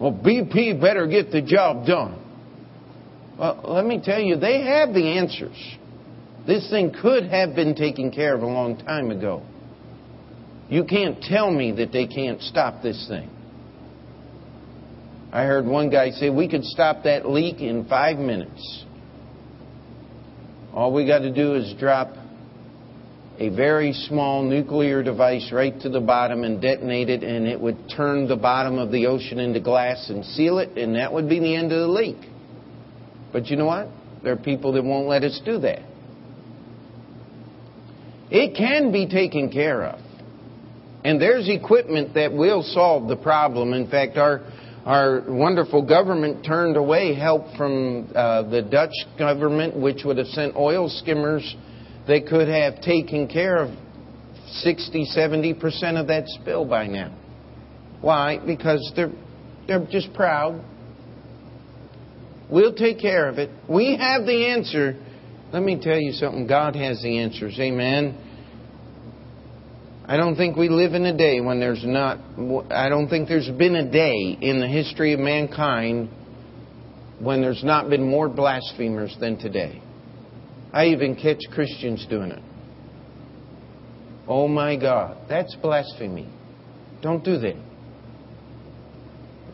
Well, 0.00 0.12
BP 0.12 0.80
better 0.80 1.06
get 1.06 1.30
the 1.30 1.42
job 1.42 1.86
done. 1.86 2.24
Well, 3.38 3.60
let 3.64 3.84
me 3.84 4.00
tell 4.02 4.20
you, 4.20 4.36
they 4.36 4.62
have 4.62 4.94
the 4.94 5.18
answers. 5.18 5.56
This 6.48 6.70
thing 6.70 6.94
could 7.02 7.24
have 7.24 7.54
been 7.54 7.74
taken 7.74 8.10
care 8.10 8.34
of 8.34 8.40
a 8.40 8.46
long 8.46 8.78
time 8.78 9.10
ago. 9.10 9.42
You 10.70 10.84
can't 10.84 11.22
tell 11.22 11.50
me 11.50 11.72
that 11.72 11.92
they 11.92 12.06
can't 12.06 12.40
stop 12.40 12.82
this 12.82 13.06
thing. 13.06 13.28
I 15.30 15.42
heard 15.42 15.66
one 15.66 15.90
guy 15.90 16.08
say 16.08 16.30
we 16.30 16.48
could 16.48 16.64
stop 16.64 17.02
that 17.04 17.28
leak 17.28 17.60
in 17.60 17.84
five 17.84 18.16
minutes. 18.16 18.86
All 20.72 20.94
we 20.94 21.06
got 21.06 21.18
to 21.18 21.30
do 21.30 21.54
is 21.54 21.74
drop 21.78 22.14
a 23.38 23.50
very 23.50 23.92
small 23.92 24.42
nuclear 24.42 25.02
device 25.02 25.50
right 25.52 25.78
to 25.82 25.90
the 25.90 26.00
bottom 26.00 26.44
and 26.44 26.62
detonate 26.62 27.10
it, 27.10 27.22
and 27.22 27.46
it 27.46 27.60
would 27.60 27.90
turn 27.94 28.26
the 28.26 28.36
bottom 28.36 28.78
of 28.78 28.90
the 28.90 29.06
ocean 29.06 29.38
into 29.38 29.60
glass 29.60 30.08
and 30.08 30.24
seal 30.24 30.60
it, 30.60 30.78
and 30.78 30.94
that 30.94 31.12
would 31.12 31.28
be 31.28 31.40
the 31.40 31.54
end 31.54 31.72
of 31.72 31.80
the 31.80 31.88
leak. 31.88 32.16
But 33.34 33.48
you 33.48 33.58
know 33.58 33.66
what? 33.66 33.88
There 34.22 34.32
are 34.32 34.36
people 34.36 34.72
that 34.72 34.82
won't 34.82 35.08
let 35.08 35.24
us 35.24 35.38
do 35.44 35.58
that. 35.58 35.82
It 38.30 38.56
can 38.56 38.92
be 38.92 39.06
taken 39.08 39.50
care 39.50 39.84
of. 39.84 40.00
And 41.04 41.20
there's 41.20 41.48
equipment 41.48 42.14
that 42.14 42.32
will 42.32 42.62
solve 42.62 43.08
the 43.08 43.16
problem. 43.16 43.72
In 43.72 43.88
fact, 43.88 44.16
our 44.16 44.42
our 44.84 45.22
wonderful 45.28 45.82
government 45.82 46.44
turned 46.44 46.76
away 46.76 47.14
help 47.14 47.54
from 47.56 48.10
uh, 48.14 48.48
the 48.48 48.62
Dutch 48.62 48.94
government, 49.18 49.76
which 49.76 50.02
would 50.04 50.16
have 50.16 50.28
sent 50.28 50.56
oil 50.56 50.88
skimmers 50.88 51.54
they 52.08 52.22
could 52.22 52.48
have 52.48 52.80
taken 52.80 53.28
care 53.28 53.58
of 53.58 53.70
60, 54.46 55.06
70% 55.14 56.00
of 56.00 56.06
that 56.08 56.24
spill 56.26 56.64
by 56.64 56.86
now. 56.86 57.14
Why? 58.00 58.38
Because 58.44 58.90
they're, 58.96 59.12
they're 59.66 59.86
just 59.90 60.14
proud. 60.14 60.64
We'll 62.50 62.74
take 62.74 62.98
care 62.98 63.28
of 63.28 63.38
it. 63.38 63.50
We 63.68 63.94
have 63.98 64.24
the 64.24 64.46
answer. 64.46 64.96
Let 65.52 65.62
me 65.62 65.80
tell 65.80 65.98
you 65.98 66.12
something. 66.12 66.46
God 66.46 66.76
has 66.76 67.00
the 67.02 67.18
answers. 67.18 67.58
Amen. 67.58 68.16
I 70.06 70.16
don't 70.16 70.36
think 70.36 70.56
we 70.56 70.68
live 70.68 70.94
in 70.94 71.04
a 71.04 71.16
day 71.16 71.40
when 71.40 71.58
there's 71.60 71.84
not, 71.84 72.18
I 72.70 72.88
don't 72.88 73.08
think 73.08 73.28
there's 73.28 73.50
been 73.50 73.76
a 73.76 73.90
day 73.90 74.38
in 74.40 74.60
the 74.60 74.68
history 74.68 75.12
of 75.12 75.20
mankind 75.20 76.10
when 77.20 77.40
there's 77.40 77.64
not 77.64 77.90
been 77.90 78.08
more 78.08 78.28
blasphemers 78.28 79.16
than 79.20 79.38
today. 79.38 79.82
I 80.72 80.86
even 80.86 81.14
catch 81.14 81.40
Christians 81.52 82.06
doing 82.08 82.30
it. 82.30 82.42
Oh 84.26 84.48
my 84.48 84.76
God, 84.76 85.26
that's 85.28 85.54
blasphemy. 85.56 86.28
Don't 87.02 87.24
do 87.24 87.38
that. 87.38 87.56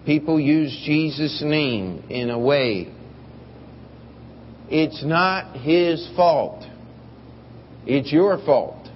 People 0.04 0.38
use 0.40 0.70
Jesus' 0.84 1.40
name 1.44 2.04
in 2.10 2.30
a 2.30 2.38
way. 2.38 2.92
It's 4.76 5.04
not 5.04 5.56
his 5.58 6.06
fault. 6.16 6.64
It's 7.86 8.12
your 8.12 8.38
fault. 8.44 8.88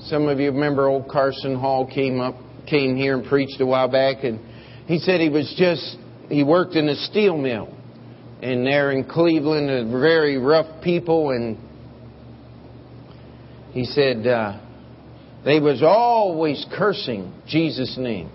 Some 0.00 0.28
of 0.28 0.38
you 0.38 0.50
remember 0.50 0.88
old 0.88 1.08
Carson 1.08 1.54
Hall 1.54 1.86
came 1.86 2.20
up, 2.20 2.34
came 2.68 2.96
here 2.96 3.16
and 3.16 3.26
preached 3.26 3.60
a 3.60 3.66
while 3.66 3.88
back, 3.88 4.24
and 4.24 4.40
he 4.86 4.98
said 4.98 5.20
he 5.20 5.30
was 5.30 5.54
just, 5.56 5.96
he 6.28 6.42
worked 6.42 6.74
in 6.74 6.88
a 6.88 6.96
steel 6.96 7.36
mill 7.36 7.74
and 8.42 8.66
there 8.66 8.90
in 8.90 9.04
Cleveland, 9.04 9.70
are 9.70 10.00
very 10.00 10.36
rough 10.36 10.82
people, 10.82 11.30
and 11.30 11.56
he 13.70 13.84
said 13.84 14.26
uh, 14.26 14.60
they 15.44 15.60
was 15.60 15.82
always 15.82 16.66
cursing 16.76 17.32
Jesus' 17.46 17.96
name. 17.96 18.30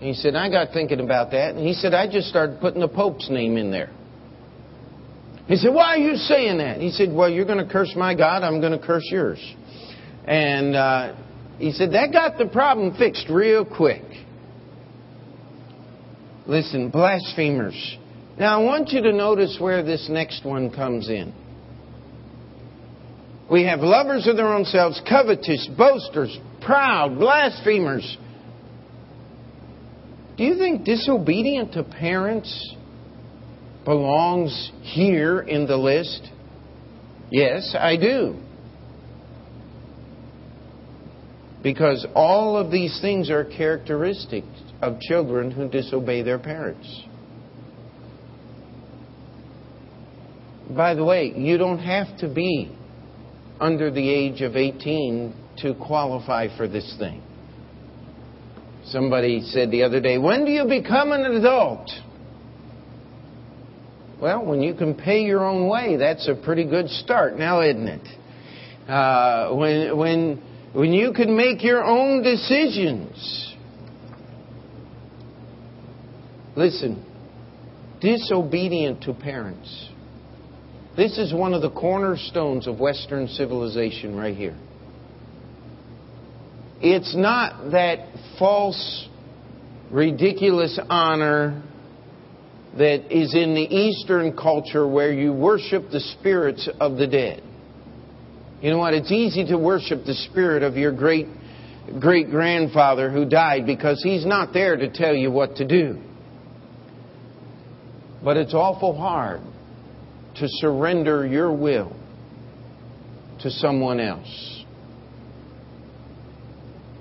He 0.00 0.14
said, 0.14 0.36
I 0.36 0.48
got 0.48 0.72
thinking 0.72 1.00
about 1.00 1.32
that, 1.32 1.54
and 1.54 1.66
he 1.66 1.72
said, 1.72 1.92
I 1.92 2.10
just 2.10 2.28
started 2.28 2.60
putting 2.60 2.80
the 2.80 2.88
Pope's 2.88 3.28
name 3.30 3.56
in 3.56 3.70
there. 3.70 3.90
He 5.46 5.56
said, 5.56 5.74
Why 5.74 5.94
are 5.94 5.98
you 5.98 6.16
saying 6.16 6.58
that? 6.58 6.80
He 6.80 6.90
said, 6.90 7.12
Well, 7.12 7.28
you're 7.28 7.46
going 7.46 7.64
to 7.64 7.70
curse 7.70 7.92
my 7.96 8.14
God, 8.14 8.42
I'm 8.42 8.60
going 8.60 8.78
to 8.78 8.84
curse 8.84 9.08
yours. 9.10 9.40
And 10.24 10.76
uh, 10.76 11.16
he 11.58 11.72
said, 11.72 11.92
That 11.92 12.12
got 12.12 12.38
the 12.38 12.46
problem 12.46 12.96
fixed 12.96 13.28
real 13.28 13.64
quick. 13.64 14.04
Listen, 16.46 16.90
blasphemers. 16.90 17.96
Now 18.38 18.60
I 18.60 18.64
want 18.64 18.90
you 18.90 19.02
to 19.02 19.12
notice 19.12 19.56
where 19.58 19.82
this 19.82 20.08
next 20.08 20.44
one 20.44 20.70
comes 20.70 21.08
in. 21.08 21.34
We 23.50 23.64
have 23.64 23.80
lovers 23.80 24.26
of 24.26 24.36
their 24.36 24.46
own 24.46 24.64
selves, 24.64 25.00
covetous, 25.08 25.68
boasters, 25.76 26.38
proud, 26.60 27.18
blasphemers. 27.18 28.16
Do 30.38 30.44
you 30.44 30.56
think 30.56 30.84
disobedient 30.84 31.72
to 31.72 31.82
parents 31.82 32.74
belongs 33.84 34.70
here 34.82 35.40
in 35.40 35.66
the 35.66 35.76
list? 35.76 36.30
Yes, 37.30 37.74
I 37.76 37.96
do. 37.96 38.36
Because 41.60 42.06
all 42.14 42.56
of 42.56 42.70
these 42.70 43.00
things 43.00 43.30
are 43.30 43.44
characteristics 43.44 44.46
of 44.80 45.00
children 45.00 45.50
who 45.50 45.68
disobey 45.68 46.22
their 46.22 46.38
parents. 46.38 47.02
By 50.70 50.94
the 50.94 51.04
way, 51.04 51.32
you 51.34 51.58
don't 51.58 51.80
have 51.80 52.16
to 52.18 52.32
be 52.32 52.70
under 53.58 53.90
the 53.90 54.08
age 54.08 54.40
of 54.42 54.54
18 54.54 55.34
to 55.62 55.74
qualify 55.74 56.56
for 56.56 56.68
this 56.68 56.94
thing. 56.96 57.22
Somebody 58.90 59.42
said 59.42 59.70
the 59.70 59.82
other 59.82 60.00
day, 60.00 60.18
When 60.18 60.44
do 60.44 60.50
you 60.50 60.64
become 60.64 61.12
an 61.12 61.22
adult? 61.22 61.90
Well, 64.20 64.44
when 64.44 64.62
you 64.62 64.74
can 64.74 64.94
pay 64.94 65.22
your 65.22 65.44
own 65.44 65.68
way, 65.68 65.96
that's 65.96 66.26
a 66.26 66.34
pretty 66.34 66.64
good 66.64 66.88
start 66.88 67.38
now, 67.38 67.60
isn't 67.60 67.86
it? 67.86 68.08
Uh, 68.88 69.54
when, 69.54 69.96
when, 69.96 70.42
when 70.72 70.92
you 70.92 71.12
can 71.12 71.36
make 71.36 71.62
your 71.62 71.84
own 71.84 72.22
decisions. 72.22 73.54
Listen, 76.56 77.04
disobedient 78.00 79.02
to 79.02 79.14
parents. 79.14 79.88
This 80.96 81.16
is 81.18 81.32
one 81.32 81.54
of 81.54 81.62
the 81.62 81.70
cornerstones 81.70 82.66
of 82.66 82.80
Western 82.80 83.28
civilization 83.28 84.16
right 84.16 84.36
here. 84.36 84.56
It's 86.80 87.14
not 87.16 87.72
that 87.72 88.06
false, 88.38 89.08
ridiculous 89.90 90.78
honor 90.88 91.62
that 92.76 93.14
is 93.14 93.34
in 93.34 93.54
the 93.54 93.62
Eastern 93.62 94.36
culture 94.36 94.86
where 94.86 95.12
you 95.12 95.32
worship 95.32 95.90
the 95.90 96.00
spirits 96.00 96.68
of 96.80 96.96
the 96.96 97.06
dead. 97.06 97.42
You 98.62 98.70
know 98.70 98.78
what? 98.78 98.94
It's 98.94 99.10
easy 99.10 99.46
to 99.46 99.58
worship 99.58 100.04
the 100.04 100.14
spirit 100.14 100.62
of 100.62 100.76
your 100.76 100.92
great 100.92 101.26
great 102.00 102.30
grandfather 102.30 103.10
who 103.10 103.24
died 103.24 103.66
because 103.66 104.02
he's 104.02 104.26
not 104.26 104.52
there 104.52 104.76
to 104.76 104.90
tell 104.90 105.14
you 105.14 105.30
what 105.30 105.56
to 105.56 105.66
do. 105.66 105.98
But 108.22 108.36
it's 108.36 108.54
awful 108.54 108.96
hard 108.96 109.40
to 110.36 110.46
surrender 110.48 111.26
your 111.26 111.52
will 111.52 111.96
to 113.40 113.50
someone 113.50 114.00
else. 114.00 114.57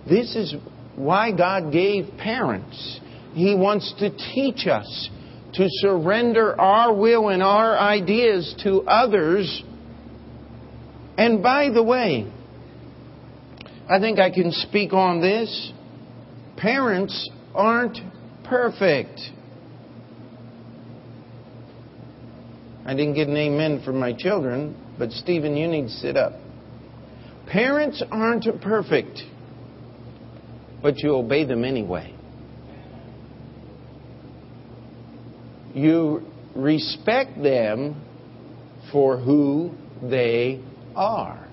This 0.10 0.36
is 0.36 0.56
why 0.96 1.32
God 1.32 1.72
gave 1.72 2.18
parents. 2.18 3.00
He 3.34 3.56
wants 3.56 3.94
to 4.00 4.10
teach 4.10 4.68
us 4.68 5.10
to 5.54 5.66
surrender 5.70 6.60
our 6.60 6.94
will 6.94 7.30
and 7.30 7.44
our 7.44 7.78
ideas 7.78 8.56
to 8.64 8.82
others. 8.82 9.64
And 11.18 11.42
by 11.42 11.70
the 11.70 11.84
way, 11.84 12.32
I 13.90 14.00
think 14.00 14.20
I 14.20 14.32
can 14.32 14.52
speak 14.52 14.94
on 14.94 15.22
this. 15.22 15.72
Parents 16.58 17.30
aren't 17.54 17.98
perfect. 18.44 19.20
I 22.86 22.94
didn't 22.94 23.16
get 23.16 23.28
an 23.28 23.38
amen 23.38 23.82
from 23.84 24.00
my 24.00 24.14
children, 24.14 24.76
but 24.98 25.12
Stephen, 25.12 25.58
you 25.58 25.68
need 25.68 25.84
to 25.84 25.90
sit 25.90 26.16
up. 26.16 26.34
Parents 27.48 28.02
aren't 28.12 28.46
perfect, 28.62 29.22
but 30.82 31.00
you 31.00 31.16
obey 31.16 31.44
them 31.44 31.64
anyway. 31.64 32.14
You 35.74 36.26
respect 36.56 37.42
them 37.42 38.02
for 38.92 39.18
who 39.18 39.72
they 40.02 40.64
are. 40.96 41.48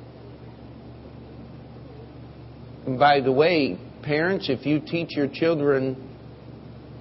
And 2.87 2.99
by 2.99 3.21
the 3.21 3.33
way, 3.33 3.79
parents, 4.03 4.49
if 4.49 4.67
you 4.67 4.81
teach 4.81 5.17
your 5.17 5.29
children 5.29 6.11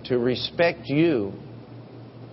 to 0.06 0.18
respect 0.18 0.88
you, 0.88 1.34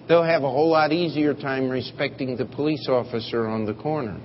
they'll 0.09 0.25
have 0.25 0.42
a 0.42 0.50
whole 0.50 0.70
lot 0.70 0.92
easier 0.92 1.35
time 1.35 1.68
respecting 1.68 2.37
the 2.37 2.44
police 2.44 2.87
officer 2.88 3.46
on 3.46 3.66
the 3.66 3.74
corner. 3.74 4.20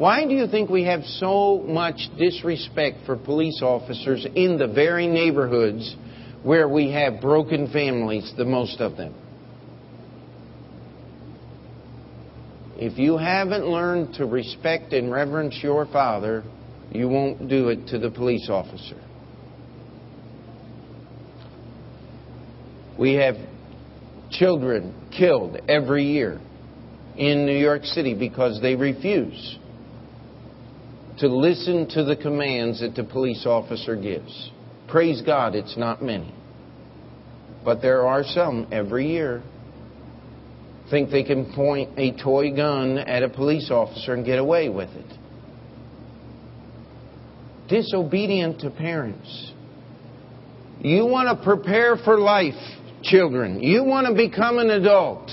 Why 0.00 0.24
do 0.24 0.32
you 0.32 0.46
think 0.46 0.70
we 0.70 0.84
have 0.84 1.04
so 1.04 1.58
much 1.58 2.08
disrespect 2.16 3.00
for 3.04 3.16
police 3.16 3.60
officers 3.60 4.26
in 4.34 4.56
the 4.56 4.66
very 4.66 5.06
neighborhoods 5.06 5.94
where 6.42 6.66
we 6.66 6.90
have 6.92 7.20
broken 7.20 7.70
families, 7.70 8.32
the 8.34 8.46
most 8.46 8.80
of 8.80 8.96
them? 8.96 9.14
If 12.76 12.98
you 12.98 13.18
haven't 13.18 13.66
learned 13.66 14.14
to 14.14 14.24
respect 14.24 14.94
and 14.94 15.12
reverence 15.12 15.58
your 15.62 15.84
father, 15.84 16.44
you 16.90 17.06
won't 17.06 17.50
do 17.50 17.68
it 17.68 17.88
to 17.88 17.98
the 17.98 18.10
police 18.10 18.48
officer. 18.48 18.96
We 22.98 23.16
have 23.16 23.34
children 24.30 24.94
killed 25.14 25.58
every 25.68 26.04
year 26.04 26.40
in 27.18 27.44
New 27.44 27.58
York 27.58 27.84
City 27.84 28.14
because 28.14 28.62
they 28.62 28.76
refuse 28.76 29.58
to 31.20 31.28
listen 31.28 31.88
to 31.90 32.04
the 32.04 32.16
commands 32.16 32.80
that 32.80 32.94
the 32.94 33.04
police 33.04 33.46
officer 33.46 33.96
gives. 33.96 34.50
Praise 34.88 35.22
God, 35.22 35.54
it's 35.54 35.76
not 35.76 36.02
many. 36.02 36.34
But 37.64 37.82
there 37.82 38.06
are 38.06 38.24
some 38.24 38.66
every 38.72 39.06
year 39.08 39.42
think 40.90 41.10
they 41.10 41.22
can 41.22 41.52
point 41.54 41.90
a 41.96 42.12
toy 42.20 42.54
gun 42.54 42.98
at 42.98 43.22
a 43.22 43.28
police 43.28 43.70
officer 43.70 44.12
and 44.14 44.26
get 44.26 44.38
away 44.38 44.68
with 44.68 44.90
it. 44.90 45.18
Disobedient 47.68 48.60
to 48.60 48.70
parents. 48.70 49.52
You 50.80 51.06
want 51.06 51.38
to 51.38 51.44
prepare 51.44 51.96
for 51.96 52.18
life 52.18 52.54
children. 53.02 53.62
You 53.62 53.84
want 53.84 54.08
to 54.08 54.14
become 54.14 54.58
an 54.58 54.70
adult. 54.70 55.30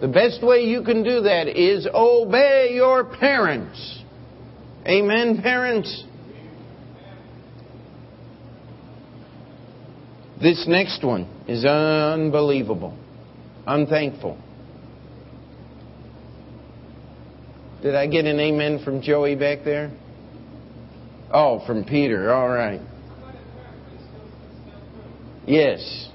The 0.00 0.08
best 0.08 0.42
way 0.42 0.64
you 0.64 0.82
can 0.82 1.04
do 1.04 1.20
that 1.20 1.46
is 1.46 1.86
obey 1.94 2.70
your 2.74 3.04
parents. 3.04 4.00
Amen, 4.86 5.40
parents? 5.42 6.04
This 10.40 10.64
next 10.66 11.04
one 11.04 11.28
is 11.46 11.64
unbelievable. 11.64 12.98
Unthankful. 13.64 14.36
Did 17.80 17.94
I 17.94 18.08
get 18.08 18.24
an 18.24 18.40
amen 18.40 18.82
from 18.84 19.02
Joey 19.02 19.36
back 19.36 19.58
there? 19.64 19.92
Oh, 21.32 21.64
from 21.64 21.84
Peter. 21.84 22.32
All 22.32 22.48
right. 22.48 22.80
Yes. 25.46 26.08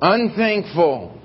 Unthankful. 0.00 1.20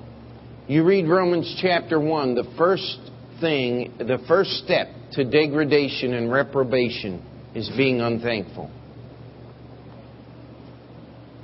You 0.68 0.84
read 0.84 1.08
Romans 1.08 1.58
chapter 1.62 2.00
1, 2.00 2.36
the 2.36 2.54
first 2.58 3.00
thing, 3.40 3.94
the 3.98 4.20
first 4.28 4.52
step 4.64 4.88
to 5.14 5.24
degradation 5.24 6.14
and 6.14 6.32
reprobation 6.32 7.24
is 7.56 7.70
being 7.76 8.02
unthankful. 8.02 8.70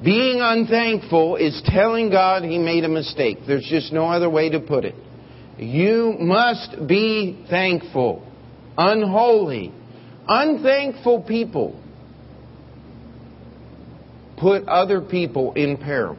Being 0.03 0.39
unthankful 0.41 1.37
is 1.37 1.61
telling 1.65 2.09
God 2.09 2.43
He 2.43 2.57
made 2.57 2.83
a 2.83 2.89
mistake. 2.89 3.39
There's 3.47 3.67
just 3.69 3.91
no 3.91 4.05
other 4.05 4.29
way 4.29 4.49
to 4.49 4.59
put 4.59 4.85
it. 4.85 4.95
You 5.57 6.15
must 6.19 6.87
be 6.87 7.45
thankful. 7.49 8.29
Unholy. 8.77 9.73
Unthankful 10.27 11.23
people 11.23 11.81
put 14.37 14.67
other 14.67 15.01
people 15.01 15.53
in 15.53 15.77
peril. 15.77 16.17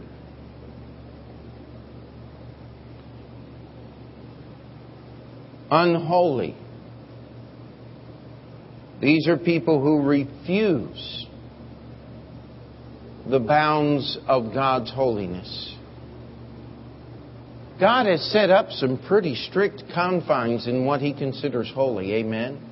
unholy. 5.70 6.56
These 9.00 9.28
are 9.28 9.36
people 9.36 9.82
who 9.82 10.02
refuse 10.02 11.26
the 13.28 13.40
bounds 13.40 14.18
of 14.26 14.54
God's 14.54 14.90
holiness. 14.92 15.74
God 17.78 18.06
has 18.06 18.22
set 18.32 18.50
up 18.50 18.70
some 18.70 18.98
pretty 19.06 19.34
strict 19.34 19.82
confines 19.94 20.66
in 20.66 20.86
what 20.86 21.00
He 21.00 21.12
considers 21.12 21.70
holy. 21.74 22.14
Amen? 22.14 22.62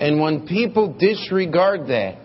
And 0.00 0.20
when 0.20 0.46
people 0.46 0.96
disregard 0.98 1.88
that, 1.88 2.18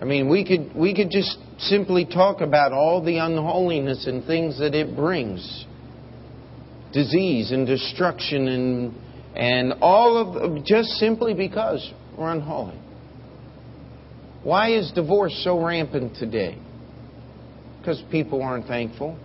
I 0.00 0.04
mean, 0.04 0.28
we 0.28 0.44
could, 0.44 0.76
we 0.76 0.94
could 0.94 1.10
just 1.10 1.36
simply 1.58 2.04
talk 2.04 2.40
about 2.40 2.72
all 2.72 3.02
the 3.02 3.16
unholiness 3.16 4.06
and 4.06 4.24
things 4.24 4.58
that 4.60 4.74
it 4.74 4.94
brings 4.94 5.64
disease 6.92 7.50
and 7.50 7.66
destruction 7.66 8.46
and, 8.46 8.94
and 9.38 9.74
all 9.80 10.18
of 10.18 10.64
just 10.64 10.88
simply 10.98 11.32
because 11.32 11.92
we're 12.18 12.30
unholy. 12.30 12.78
Why 14.42 14.72
is 14.72 14.90
divorce 14.92 15.40
so 15.44 15.64
rampant 15.64 16.16
today? 16.16 16.58
Because 17.78 18.02
people 18.10 18.42
aren't 18.42 18.66
thankful. 18.66 19.16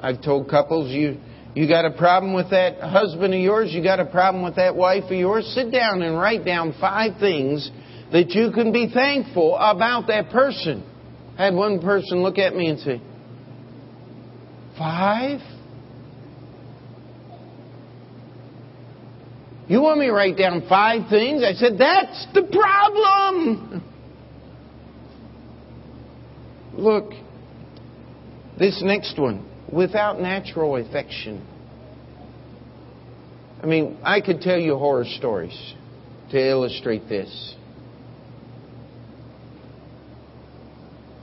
I've 0.00 0.22
told 0.22 0.48
couples 0.48 0.90
you 0.90 1.18
You 1.54 1.68
got 1.68 1.84
a 1.84 1.90
problem 1.90 2.32
with 2.32 2.50
that 2.50 2.80
husband 2.80 3.34
of 3.34 3.40
yours? 3.40 3.68
You 3.72 3.82
got 3.82 4.00
a 4.00 4.06
problem 4.06 4.42
with 4.42 4.56
that 4.56 4.74
wife 4.74 5.04
of 5.04 5.12
yours? 5.12 5.46
Sit 5.54 5.70
down 5.70 6.00
and 6.00 6.18
write 6.18 6.46
down 6.46 6.74
five 6.80 7.20
things 7.20 7.70
that 8.10 8.30
you 8.30 8.52
can 8.52 8.72
be 8.72 8.90
thankful 8.92 9.56
about 9.56 10.06
that 10.06 10.30
person. 10.30 10.82
I 11.38 11.44
had 11.46 11.54
one 11.54 11.80
person 11.80 12.22
look 12.22 12.38
at 12.38 12.54
me 12.54 12.68
and 12.68 12.78
say, 12.80 13.00
Five? 14.78 15.40
You 19.72 19.80
want 19.80 20.00
me 20.00 20.04
to 20.04 20.12
write 20.12 20.36
down 20.36 20.66
five 20.68 21.08
things? 21.08 21.42
I 21.42 21.54
said, 21.54 21.78
That's 21.78 22.26
the 22.34 22.42
problem. 22.42 23.82
Look, 26.74 27.12
this 28.58 28.82
next 28.84 29.18
one 29.18 29.48
without 29.72 30.20
natural 30.20 30.76
affection. 30.76 31.42
I 33.62 33.66
mean, 33.66 33.96
I 34.04 34.20
could 34.20 34.42
tell 34.42 34.58
you 34.58 34.76
horror 34.76 35.06
stories 35.06 35.74
to 36.32 36.38
illustrate 36.38 37.08
this. 37.08 37.54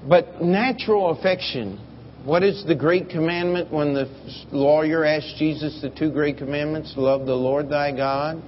But 0.07 0.41
natural 0.41 1.11
affection, 1.11 1.79
what 2.25 2.43
is 2.43 2.63
the 2.67 2.75
great 2.75 3.09
commandment 3.09 3.71
when 3.71 3.93
the 3.93 4.05
lawyer 4.51 5.05
asked 5.05 5.35
Jesus 5.37 5.79
the 5.81 5.89
two 5.89 6.11
great 6.11 6.37
commandments? 6.37 6.93
Love 6.97 7.25
the 7.25 7.35
Lord 7.35 7.69
thy 7.69 7.95
God 7.95 8.43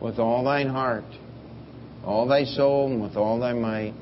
with 0.00 0.18
all 0.18 0.44
thine 0.44 0.68
heart, 0.68 1.04
all 2.04 2.28
thy 2.28 2.44
soul, 2.44 2.90
and 2.90 3.02
with 3.02 3.16
all 3.16 3.40
thy 3.40 3.52
might, 3.52 3.94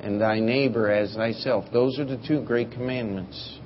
and 0.00 0.20
thy 0.20 0.38
neighbor 0.38 0.90
as 0.90 1.14
thyself. 1.14 1.64
Those 1.72 1.98
are 1.98 2.04
the 2.04 2.22
two 2.26 2.42
great 2.42 2.70
commandments. 2.70 3.58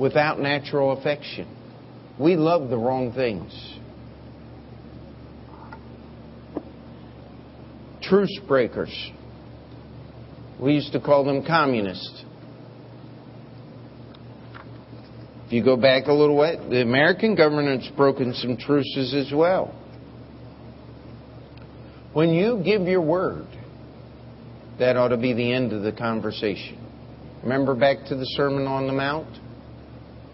Without 0.00 0.40
natural 0.40 0.98
affection, 0.98 1.46
we 2.18 2.34
love 2.34 2.70
the 2.70 2.76
wrong 2.76 3.12
things. 3.12 3.78
Truce 8.02 8.40
breakers. 8.48 9.12
We 10.62 10.74
used 10.74 10.92
to 10.92 11.00
call 11.00 11.24
them 11.24 11.44
communists. 11.44 12.24
If 15.46 15.52
you 15.52 15.64
go 15.64 15.76
back 15.76 16.06
a 16.06 16.12
little 16.12 16.36
way, 16.36 16.56
the 16.56 16.82
American 16.82 17.34
government's 17.34 17.88
broken 17.96 18.32
some 18.32 18.56
truces 18.56 19.12
as 19.12 19.32
well. 19.34 19.74
When 22.12 22.30
you 22.30 22.62
give 22.64 22.82
your 22.82 23.00
word, 23.00 23.46
that 24.78 24.96
ought 24.96 25.08
to 25.08 25.16
be 25.16 25.32
the 25.32 25.52
end 25.52 25.72
of 25.72 25.82
the 25.82 25.90
conversation. 25.90 26.78
Remember 27.42 27.74
back 27.74 28.06
to 28.06 28.14
the 28.14 28.26
Sermon 28.36 28.68
on 28.68 28.86
the 28.86 28.92
Mount? 28.92 29.36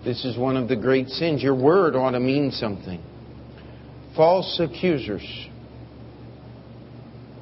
This 0.05 0.27
is 0.27 0.37
one 0.37 0.59
of 0.59 0.69
the 0.69 0.77
great 0.77 1.09
sins. 1.09 1.43
Your 1.43 1.55
word 1.55 1.97
ought 1.97 2.11
to 2.11 2.21
mean 2.21 2.51
something. 2.51 3.03
False 4.15 4.61
accusers. 4.61 5.25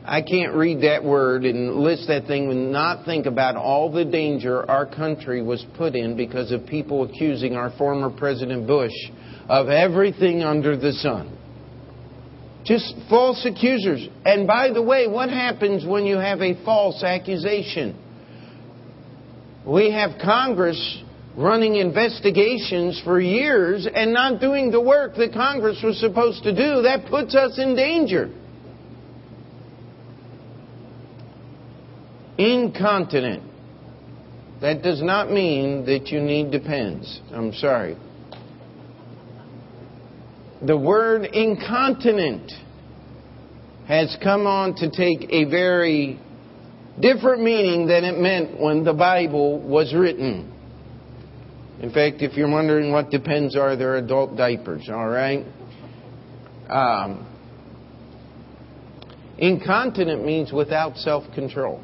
I 0.08 0.22
can't 0.22 0.54
read 0.54 0.82
that 0.82 1.02
word 1.02 1.44
and 1.44 1.74
list 1.74 2.06
that 2.06 2.26
thing 2.26 2.48
and 2.48 2.70
not 2.70 3.04
think 3.04 3.26
about 3.26 3.56
all 3.56 3.90
the 3.90 4.04
danger 4.04 4.68
our 4.70 4.86
country 4.86 5.42
was 5.42 5.64
put 5.76 5.96
in 5.96 6.16
because 6.16 6.52
of 6.52 6.64
people 6.64 7.02
accusing 7.02 7.56
our 7.56 7.76
former 7.76 8.08
President 8.08 8.68
Bush 8.68 8.92
of 9.48 9.68
everything 9.68 10.44
under 10.44 10.76
the 10.76 10.92
sun. 10.92 11.36
Just 12.64 12.94
false 13.10 13.44
accusers. 13.44 14.08
And 14.24 14.46
by 14.46 14.70
the 14.72 14.82
way, 14.82 15.08
what 15.08 15.28
happens 15.28 15.84
when 15.84 16.04
you 16.04 16.18
have 16.18 16.40
a 16.40 16.54
false 16.64 17.02
accusation? 17.02 18.00
We 19.66 19.90
have 19.90 20.20
Congress 20.22 21.02
running 21.36 21.76
investigations 21.76 23.00
for 23.04 23.20
years 23.20 23.88
and 23.92 24.12
not 24.12 24.40
doing 24.40 24.70
the 24.70 24.80
work 24.80 25.16
that 25.16 25.32
Congress 25.32 25.80
was 25.82 25.98
supposed 25.98 26.44
to 26.44 26.52
do. 26.52 26.82
That 26.82 27.06
puts 27.10 27.34
us 27.34 27.58
in 27.58 27.74
danger. 27.74 28.30
Incontinent. 32.38 33.42
That 34.60 34.82
does 34.82 35.02
not 35.02 35.30
mean 35.30 35.84
that 35.86 36.08
you 36.08 36.20
need 36.20 36.50
depends. 36.50 37.20
I'm 37.32 37.52
sorry 37.54 37.96
the 40.62 40.76
word 40.76 41.24
incontinent 41.24 42.50
has 43.86 44.16
come 44.22 44.46
on 44.46 44.74
to 44.74 44.90
take 44.90 45.30
a 45.30 45.44
very 45.44 46.18
different 47.00 47.42
meaning 47.42 47.86
than 47.86 48.04
it 48.04 48.18
meant 48.18 48.60
when 48.60 48.82
the 48.82 48.92
Bible 48.92 49.60
was 49.60 49.94
written. 49.94 50.52
In 51.80 51.92
fact, 51.92 52.22
if 52.22 52.36
you're 52.36 52.50
wondering 52.50 52.90
what 52.90 53.10
depends 53.10 53.54
are, 53.54 53.76
they're 53.76 53.96
adult 53.96 54.36
diapers, 54.36 54.88
all 54.88 55.06
right? 55.06 55.44
Um, 56.68 57.28
incontinent 59.38 60.24
means 60.24 60.52
without 60.52 60.96
self 60.96 61.24
control. 61.34 61.82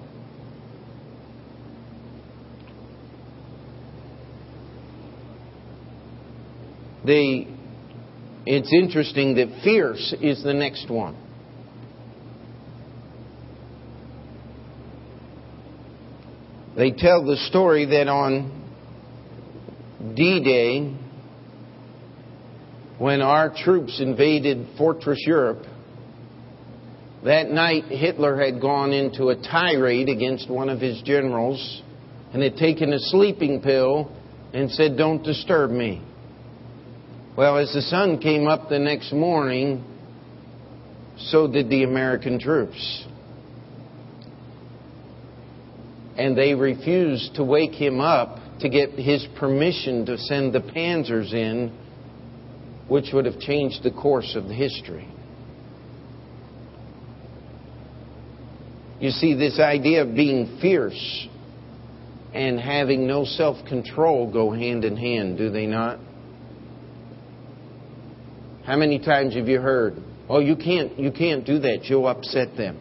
They 7.04 7.48
it's 8.44 8.72
interesting 8.72 9.36
that 9.36 9.62
fierce 9.62 10.14
is 10.20 10.42
the 10.42 10.54
next 10.54 10.90
one. 10.90 11.16
They 16.76 16.90
tell 16.90 17.24
the 17.24 17.36
story 17.48 17.84
that 17.86 18.08
on 18.08 18.62
D 20.16 20.42
Day, 20.42 20.96
when 22.98 23.20
our 23.20 23.54
troops 23.54 24.00
invaded 24.00 24.66
Fortress 24.78 25.22
Europe, 25.26 25.64
that 27.24 27.50
night 27.50 27.84
Hitler 27.84 28.40
had 28.40 28.60
gone 28.60 28.92
into 28.92 29.28
a 29.28 29.36
tirade 29.36 30.08
against 30.08 30.50
one 30.50 30.68
of 30.68 30.80
his 30.80 31.00
generals 31.02 31.82
and 32.32 32.42
had 32.42 32.56
taken 32.56 32.92
a 32.92 32.98
sleeping 32.98 33.60
pill 33.60 34.10
and 34.52 34.70
said, 34.70 34.96
Don't 34.96 35.22
disturb 35.22 35.70
me. 35.70 36.02
Well, 37.34 37.56
as 37.56 37.72
the 37.72 37.80
sun 37.80 38.18
came 38.18 38.46
up 38.46 38.68
the 38.68 38.78
next 38.78 39.10
morning, 39.10 39.82
so 41.16 41.50
did 41.50 41.70
the 41.70 41.82
American 41.82 42.38
troops. 42.38 43.06
And 46.18 46.36
they 46.36 46.54
refused 46.54 47.36
to 47.36 47.44
wake 47.44 47.72
him 47.72 48.00
up 48.00 48.38
to 48.60 48.68
get 48.68 48.90
his 48.90 49.26
permission 49.38 50.04
to 50.06 50.18
send 50.18 50.52
the 50.52 50.60
panzers 50.60 51.32
in, 51.32 51.72
which 52.88 53.06
would 53.14 53.24
have 53.24 53.40
changed 53.40 53.82
the 53.82 53.90
course 53.90 54.34
of 54.36 54.48
the 54.48 54.54
history. 54.54 55.08
You 59.00 59.10
see, 59.10 59.34
this 59.34 59.58
idea 59.58 60.02
of 60.02 60.14
being 60.14 60.58
fierce 60.60 61.28
and 62.34 62.60
having 62.60 63.06
no 63.06 63.24
self 63.24 63.66
control 63.66 64.30
go 64.30 64.52
hand 64.52 64.84
in 64.84 64.98
hand, 64.98 65.38
do 65.38 65.48
they 65.48 65.66
not? 65.66 65.98
How 68.64 68.77
many 68.77 68.98
times 68.98 69.35
have 69.35 69.48
you 69.48 69.61
heard, 69.61 69.96
"Oh, 70.29 70.38
you 70.38 70.57
can't 70.57 70.98
you 70.98 71.11
can't 71.11 71.44
do 71.44 71.59
that. 71.61 71.85
You'll 71.85 72.07
upset 72.07 72.57
them." 72.57 72.79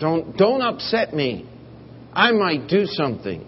Don't 0.00 0.36
don't 0.36 0.62
upset 0.62 1.14
me. 1.14 1.46
I 2.12 2.32
might 2.32 2.68
do 2.68 2.86
something. 2.86 3.46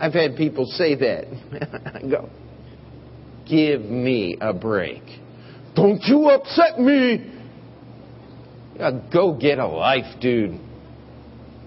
I've 0.00 0.14
had 0.14 0.36
people 0.36 0.66
say 0.66 0.94
that. 0.94 1.26
I 1.94 2.08
go, 2.08 2.28
"Give 3.48 3.82
me 3.82 4.36
a 4.40 4.52
break. 4.54 5.02
Don't 5.74 6.02
you 6.04 6.28
upset 6.30 6.80
me." 6.80 7.30
Yeah, 8.76 8.90
go 9.12 9.34
get 9.34 9.58
a 9.58 9.66
life, 9.66 10.18
dude. 10.20 10.58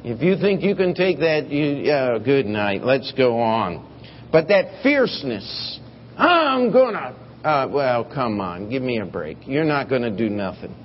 If 0.04 0.21
you 0.21 0.38
think 0.38 0.62
you 0.62 0.76
can 0.76 0.93
take 0.93 1.19
that, 1.19 1.50
you, 1.50 1.63
yeah, 1.63 2.17
good 2.24 2.45
night. 2.45 2.84
Let's 2.84 3.12
go 3.13 3.39
on. 3.39 3.84
But 4.32 4.50
that 4.50 4.84
fierceness, 4.84 5.80
I'm 6.17 6.71
gonna 6.71 7.15
uh, 7.45 7.67
well, 7.71 8.03
come 8.03 8.41
on, 8.41 8.71
give 8.71 8.81
me 8.81 8.99
a 8.99 9.05
break. 9.05 9.38
You're 9.45 9.65
not 9.65 9.88
going 9.88 10.01
to 10.01 10.10
do 10.10 10.29
nothing. 10.29 10.75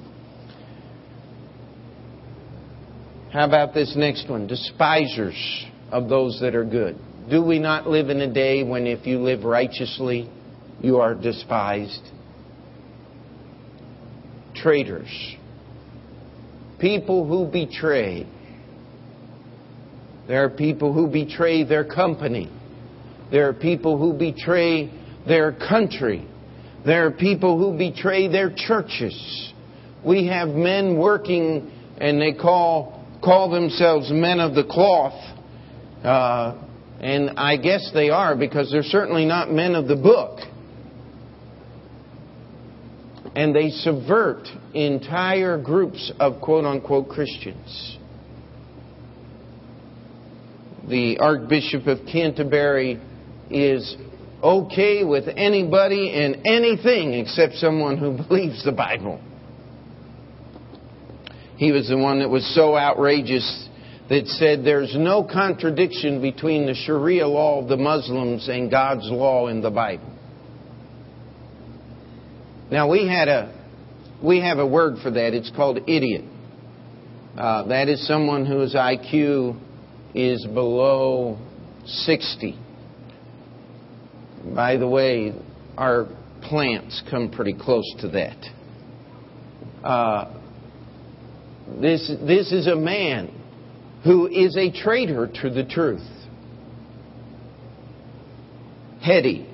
How 3.32 3.46
about 3.46 3.72
this 3.72 3.94
next 3.96 4.28
one? 4.28 4.46
Despisers 4.46 5.64
of 5.90 6.10
those 6.10 6.38
that 6.42 6.54
are 6.54 6.66
good. 6.66 6.98
Do 7.30 7.42
we 7.42 7.58
not 7.58 7.86
live 7.86 8.10
in 8.10 8.20
a 8.20 8.30
day 8.30 8.62
when 8.62 8.86
if 8.86 9.06
you 9.06 9.20
live 9.20 9.44
righteously, 9.44 10.30
you 10.82 10.98
are 10.98 11.14
despised? 11.14 12.02
Traitors. 14.54 15.36
People 16.78 17.26
who 17.26 17.50
betray. 17.50 18.26
There 20.28 20.44
are 20.44 20.50
people 20.50 20.92
who 20.92 21.08
betray 21.08 21.64
their 21.64 21.84
company. 21.84 22.50
There 23.30 23.48
are 23.48 23.54
people 23.54 23.96
who 23.96 24.12
betray 24.12 24.92
their 25.26 25.52
country. 25.52 26.26
There 26.84 27.06
are 27.06 27.10
people 27.10 27.58
who 27.58 27.76
betray 27.76 28.28
their 28.28 28.52
churches. 28.54 29.52
We 30.04 30.26
have 30.28 30.48
men 30.48 30.96
working, 30.98 31.70
and 31.98 32.20
they 32.20 32.32
call 32.32 33.04
call 33.22 33.50
themselves 33.50 34.10
men 34.10 34.40
of 34.40 34.54
the 34.54 34.64
cloth. 34.64 35.36
Uh, 36.02 36.56
And 37.00 37.30
I 37.38 37.56
guess 37.56 37.90
they 37.94 38.10
are 38.10 38.36
because 38.36 38.70
they're 38.70 38.82
certainly 38.82 39.24
not 39.24 39.50
men 39.50 39.74
of 39.74 39.88
the 39.88 39.96
book. 39.96 40.40
And 43.34 43.54
they 43.54 43.70
subvert 43.70 44.46
entire 44.74 45.56
groups 45.56 46.12
of 46.20 46.40
quote 46.42 46.64
unquote 46.64 47.08
Christians. 47.08 47.96
The 50.88 51.18
Archbishop 51.18 51.86
of 51.86 51.98
Canterbury 52.10 53.00
is 53.50 53.96
okay 54.42 55.04
with 55.04 55.24
anybody 55.28 56.12
and 56.12 56.46
anything 56.46 57.14
except 57.14 57.54
someone 57.54 57.98
who 57.98 58.16
believes 58.28 58.64
the 58.64 58.72
Bible. 58.72 59.20
He 61.56 61.72
was 61.72 61.88
the 61.88 61.98
one 61.98 62.20
that 62.20 62.30
was 62.30 62.54
so 62.54 62.76
outrageous 62.76 63.68
that 64.08 64.26
said 64.26 64.64
there's 64.64 64.96
no 64.96 65.22
contradiction 65.22 66.20
between 66.20 66.66
the 66.66 66.74
Sharia 66.74 67.28
law 67.28 67.62
of 67.62 67.68
the 67.68 67.76
Muslims 67.76 68.48
and 68.48 68.70
God's 68.70 69.08
law 69.10 69.46
in 69.48 69.60
the 69.60 69.70
Bible. 69.70 70.10
Now 72.70 72.90
we 72.90 73.06
had 73.06 73.28
a 73.28 73.56
we 74.22 74.40
have 74.40 74.58
a 74.58 74.66
word 74.66 74.96
for 75.02 75.10
that. 75.10 75.34
It's 75.34 75.50
called 75.54 75.78
idiot. 75.88 76.24
Uh, 77.36 77.68
that 77.68 77.88
is 77.88 78.06
someone 78.06 78.44
whose 78.44 78.74
IQ 78.74 79.58
is 80.14 80.44
below 80.46 81.38
60. 81.84 82.58
By 84.44 84.76
the 84.76 84.88
way, 84.88 85.34
our 85.76 86.08
plants 86.42 87.02
come 87.10 87.30
pretty 87.30 87.54
close 87.54 87.84
to 88.00 88.08
that. 88.08 89.86
Uh, 89.86 90.34
this, 91.80 92.10
this 92.26 92.52
is 92.52 92.66
a 92.66 92.76
man 92.76 93.30
who 94.04 94.26
is 94.26 94.56
a 94.56 94.72
traitor 94.72 95.26
to 95.42 95.50
the 95.50 95.64
truth. 95.64 96.00
Heady. 99.02 99.46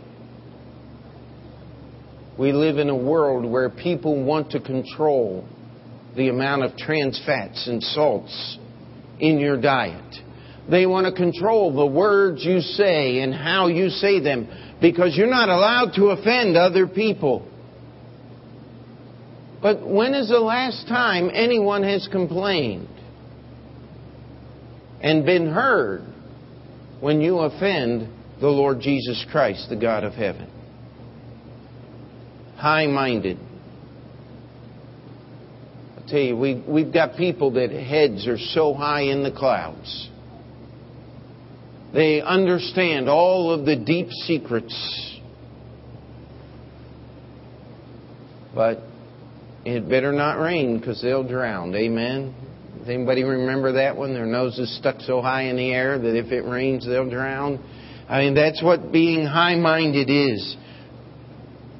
We 2.39 2.53
live 2.53 2.79
in 2.79 2.89
a 2.89 2.97
world 2.97 3.45
where 3.45 3.71
people 3.71 4.23
want 4.25 4.51
to 4.53 4.61
control 4.61 5.49
the 6.17 6.29
amount 6.29 6.65
of 6.65 6.77
trans 6.77 7.21
fats 7.25 7.67
and 7.67 7.83
salts 7.83 8.59
in 9.19 9.39
your 9.39 9.61
diet. 9.61 10.17
They 10.69 10.85
want 10.85 11.07
to 11.07 11.13
control 11.13 11.75
the 11.75 11.87
words 11.87 12.45
you 12.45 12.61
say 12.61 13.21
and 13.21 13.33
how 13.33 13.69
you 13.69 13.89
say 13.89 14.21
them 14.21 14.49
because 14.81 15.17
you're 15.17 15.31
not 15.31 15.49
allowed 15.49 15.93
to 15.95 16.07
offend 16.07 16.57
other 16.57 16.89
people. 16.89 17.49
But 19.63 19.87
when 19.87 20.15
is 20.15 20.29
the 20.29 20.41
last 20.41 20.89
time 20.89 21.31
anyone 21.33 21.85
has 21.85 22.09
complained 22.11 22.89
and 25.01 25.25
been 25.25 25.53
heard 25.53 26.03
when 27.01 27.21
you 27.21 27.39
offend 27.39 28.09
the 28.41 28.49
Lord 28.49 28.81
Jesus 28.81 29.25
Christ, 29.31 29.69
the 29.69 29.77
God 29.77 30.03
of 30.03 30.15
heaven? 30.15 30.51
High 32.57 32.87
minded. 32.87 33.39
I 35.97 36.09
tell 36.09 36.21
you, 36.21 36.37
we, 36.37 36.63
we've 36.67 36.93
got 36.93 37.17
people 37.17 37.53
that 37.53 37.71
heads 37.71 38.27
are 38.27 38.39
so 38.39 38.75
high 38.75 39.03
in 39.03 39.23
the 39.23 39.33
clouds 39.33 40.11
they 41.93 42.21
understand 42.21 43.09
all 43.09 43.53
of 43.53 43.65
the 43.65 43.77
deep 43.77 44.09
secrets. 44.11 45.19
But 48.55 48.81
it 49.65 49.89
better 49.89 50.13
not 50.13 50.41
rain 50.41 50.79
because 50.79 51.03
they'll 51.03 51.27
drown. 51.27 51.75
Amen. 51.75 52.35
Does 52.79 52.89
anybody 52.89 53.25
remember 53.25 53.73
that 53.73 53.97
one? 53.97 54.15
Their 54.15 54.27
nose 54.27 54.59
is 54.59 54.77
stuck 54.79 55.01
so 55.01 55.21
high 55.21 55.43
in 55.43 55.57
the 55.57 55.73
air 55.73 55.99
that 55.99 56.17
if 56.17 56.33
it 56.33 56.43
rains, 56.43 56.87
they'll 56.87 57.11
drown. 57.11 57.63
I 58.09 58.21
mean, 58.21 58.35
that's 58.35 58.63
what 58.63 58.93
being 58.93 59.27
high 59.27 59.57
minded 59.57 60.09
is. 60.09 60.57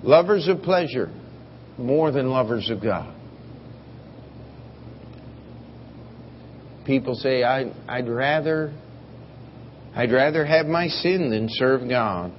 Lovers 0.03 0.49
of 0.49 0.63
pleasure 0.63 1.11
more 1.79 2.11
than 2.11 2.31
lovers 2.31 2.71
of 2.71 2.83
God. 2.83 3.15
People 6.85 7.15
say, 7.15 7.43
I, 7.43 7.73
I'd 7.89 8.09
rather 8.09 8.73
I'd 9.97 10.13
rather 10.13 10.45
have 10.45 10.67
my 10.67 10.89
sin 10.89 11.31
than 11.31 11.49
serve 11.51 11.89
God. 11.89 12.31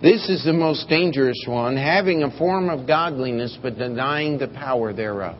This 0.00 0.28
is 0.28 0.44
the 0.44 0.52
most 0.52 0.88
dangerous 0.88 1.44
one, 1.46 1.76
having 1.76 2.22
a 2.22 2.38
form 2.38 2.70
of 2.70 2.86
godliness 2.86 3.58
but 3.60 3.76
denying 3.76 4.38
the 4.38 4.46
power 4.46 4.92
thereof. 4.92 5.36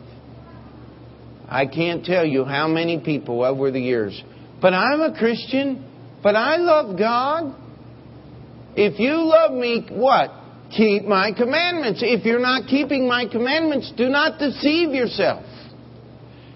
I 1.47 1.65
can't 1.65 2.03
tell 2.03 2.25
you 2.25 2.43
how 2.43 2.67
many 2.67 2.99
people 2.99 3.43
over 3.43 3.71
the 3.71 3.79
years, 3.79 4.21
but 4.61 4.73
I'm 4.73 4.99
a 4.99 5.17
Christian, 5.17 5.83
but 6.21 6.35
I 6.35 6.57
love 6.57 6.97
God. 6.97 7.55
If 8.75 8.99
you 8.99 9.13
love 9.23 9.53
me, 9.53 9.87
what? 9.89 10.29
Keep 10.75 11.05
my 11.05 11.31
commandments. 11.31 12.01
If 12.03 12.25
you're 12.25 12.39
not 12.39 12.67
keeping 12.67 13.07
my 13.07 13.25
commandments, 13.29 13.91
do 13.95 14.09
not 14.09 14.39
deceive 14.39 14.93
yourself. 14.93 15.45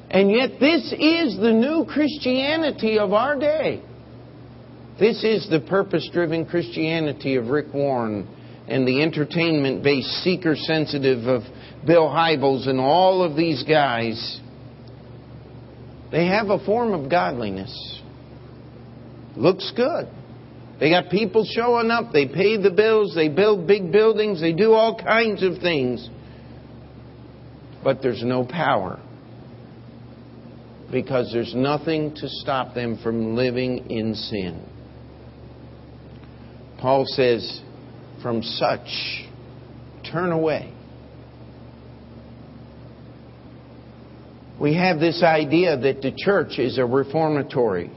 And 0.09 0.29
yet, 0.29 0.59
this 0.59 0.93
is 0.93 1.37
the 1.37 1.51
new 1.51 1.85
Christianity 1.89 2.99
of 2.99 3.11
our 3.13 3.39
day. 3.39 3.81
This 4.97 5.25
is 5.25 5.49
the 5.49 5.59
purpose 5.59 6.09
driven 6.13 6.45
Christianity 6.45 7.35
of 7.35 7.47
Rick 7.47 7.73
Warren 7.73 8.27
and 8.69 8.87
the 8.87 9.01
entertainment 9.03 9.83
based 9.83 10.07
seeker 10.23 10.55
sensitive 10.55 11.27
of 11.27 11.41
Bill 11.85 12.07
Hybels 12.07 12.67
and 12.69 12.79
all 12.79 13.21
of 13.21 13.35
these 13.35 13.63
guys. 13.63 14.39
They 16.11 16.27
have 16.27 16.49
a 16.49 16.63
form 16.65 16.93
of 16.93 17.09
godliness. 17.09 18.01
Looks 19.35 19.69
good. 19.75 20.07
They 20.79 20.89
got 20.89 21.09
people 21.09 21.45
showing 21.45 21.91
up, 21.91 22.13
they 22.13 22.27
pay 22.27 22.55
the 22.55 22.71
bills, 22.71 23.13
they 23.15 23.27
build 23.27 23.67
big 23.67 23.91
buildings, 23.91 24.39
they 24.39 24.53
do 24.53 24.73
all 24.73 24.97
kinds 24.97 25.43
of 25.43 25.57
things. 25.59 26.09
But 27.83 28.01
there's 28.01 28.23
no 28.23 28.45
power. 28.45 29.01
Because 30.89 31.31
there's 31.33 31.53
nothing 31.53 32.15
to 32.15 32.29
stop 32.29 32.73
them 32.73 32.97
from 33.03 33.35
living 33.35 33.89
in 33.89 34.15
sin. 34.15 34.69
Paul 36.85 37.05
says, 37.07 37.61
from 38.21 38.43
such, 38.43 39.25
turn 40.11 40.31
away. 40.31 40.71
We 44.61 44.75
have 44.75 44.99
this 44.99 45.23
idea 45.23 45.77
that 45.77 46.03
the 46.03 46.11
church 46.15 46.59
is 46.59 46.77
a 46.77 46.85
reformatory. 46.85 47.89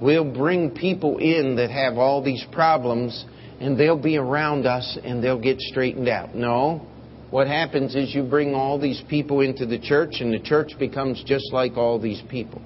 We'll 0.00 0.28
bring 0.28 0.72
people 0.72 1.18
in 1.18 1.54
that 1.54 1.70
have 1.70 1.98
all 1.98 2.20
these 2.20 2.44
problems 2.50 3.24
and 3.60 3.78
they'll 3.78 3.96
be 3.96 4.16
around 4.16 4.66
us 4.66 4.98
and 5.04 5.22
they'll 5.22 5.40
get 5.40 5.60
straightened 5.60 6.08
out. 6.08 6.34
No. 6.34 6.84
What 7.30 7.46
happens 7.46 7.94
is 7.94 8.12
you 8.12 8.24
bring 8.24 8.56
all 8.56 8.76
these 8.76 9.00
people 9.08 9.42
into 9.42 9.66
the 9.66 9.78
church 9.78 10.14
and 10.18 10.34
the 10.34 10.40
church 10.40 10.72
becomes 10.80 11.22
just 11.24 11.52
like 11.52 11.76
all 11.76 12.00
these 12.00 12.20
people. 12.28 12.60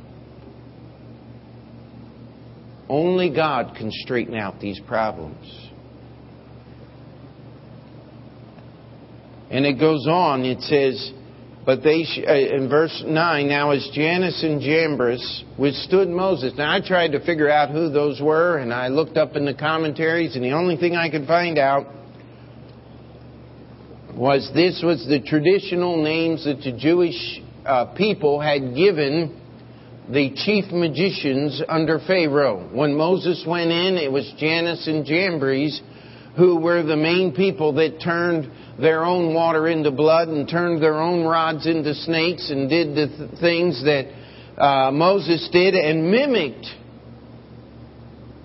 Only 2.88 3.28
God 3.28 3.76
can 3.76 3.90
straighten 3.92 4.36
out 4.36 4.58
these 4.58 4.80
problems. 4.86 5.65
And 9.50 9.64
it 9.64 9.78
goes 9.78 10.06
on, 10.06 10.44
it 10.44 10.60
says, 10.62 11.12
but 11.64 11.82
they, 11.82 12.04
uh, 12.26 12.32
in 12.32 12.68
verse 12.68 13.02
9, 13.04 13.48
now 13.48 13.72
as 13.72 13.88
Jannes 13.92 14.42
and 14.44 14.60
Jambres 14.60 15.44
withstood 15.58 16.08
Moses. 16.08 16.52
Now 16.56 16.72
I 16.72 16.80
tried 16.80 17.12
to 17.12 17.24
figure 17.26 17.50
out 17.50 17.70
who 17.70 17.90
those 17.90 18.20
were, 18.20 18.58
and 18.58 18.72
I 18.72 18.88
looked 18.88 19.16
up 19.16 19.34
in 19.34 19.44
the 19.44 19.54
commentaries, 19.54 20.36
and 20.36 20.44
the 20.44 20.52
only 20.52 20.76
thing 20.76 20.94
I 20.94 21.10
could 21.10 21.26
find 21.26 21.58
out 21.58 21.86
was 24.14 24.48
this 24.54 24.80
was 24.82 25.06
the 25.08 25.20
traditional 25.20 26.02
names 26.02 26.44
that 26.44 26.60
the 26.62 26.72
Jewish 26.72 27.42
uh, 27.66 27.86
people 27.96 28.40
had 28.40 28.74
given 28.74 29.42
the 30.08 30.30
chief 30.36 30.66
magicians 30.72 31.60
under 31.68 31.98
Pharaoh. 31.98 32.68
When 32.72 32.96
Moses 32.96 33.44
went 33.46 33.72
in, 33.72 33.96
it 33.96 34.10
was 34.10 34.32
Jannes 34.38 34.86
and 34.86 35.04
Jambres 35.04 35.82
who 36.36 36.60
were 36.60 36.82
the 36.82 36.96
main 36.96 37.34
people 37.34 37.74
that 37.74 38.00
turned 38.02 38.50
their 38.78 39.04
own 39.04 39.34
water 39.34 39.68
into 39.68 39.90
blood 39.90 40.28
and 40.28 40.48
turned 40.48 40.82
their 40.82 41.00
own 41.00 41.24
rods 41.24 41.66
into 41.66 41.94
snakes 41.94 42.50
and 42.50 42.68
did 42.68 42.94
the 42.94 43.06
th- 43.06 43.40
things 43.40 43.82
that 43.84 44.06
uh, 44.58 44.90
Moses 44.90 45.48
did 45.50 45.74
and 45.74 46.10
mimicked 46.10 46.66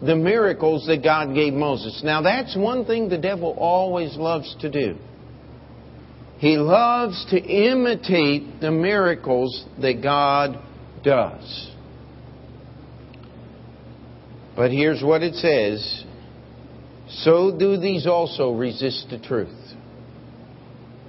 the 0.01 0.15
miracles 0.15 0.87
that 0.87 1.03
God 1.03 1.35
gave 1.35 1.53
Moses. 1.53 2.01
Now, 2.03 2.21
that's 2.21 2.55
one 2.55 2.85
thing 2.85 3.09
the 3.09 3.17
devil 3.17 3.55
always 3.57 4.15
loves 4.15 4.55
to 4.61 4.69
do. 4.69 4.97
He 6.37 6.57
loves 6.57 7.23
to 7.29 7.37
imitate 7.37 8.61
the 8.61 8.71
miracles 8.71 9.65
that 9.79 10.01
God 10.01 10.57
does. 11.03 11.71
But 14.55 14.71
here's 14.71 15.03
what 15.03 15.21
it 15.21 15.35
says 15.35 16.05
so 17.15 17.55
do 17.57 17.77
these 17.77 18.07
also 18.07 18.51
resist 18.51 19.07
the 19.09 19.19
truth. 19.19 19.49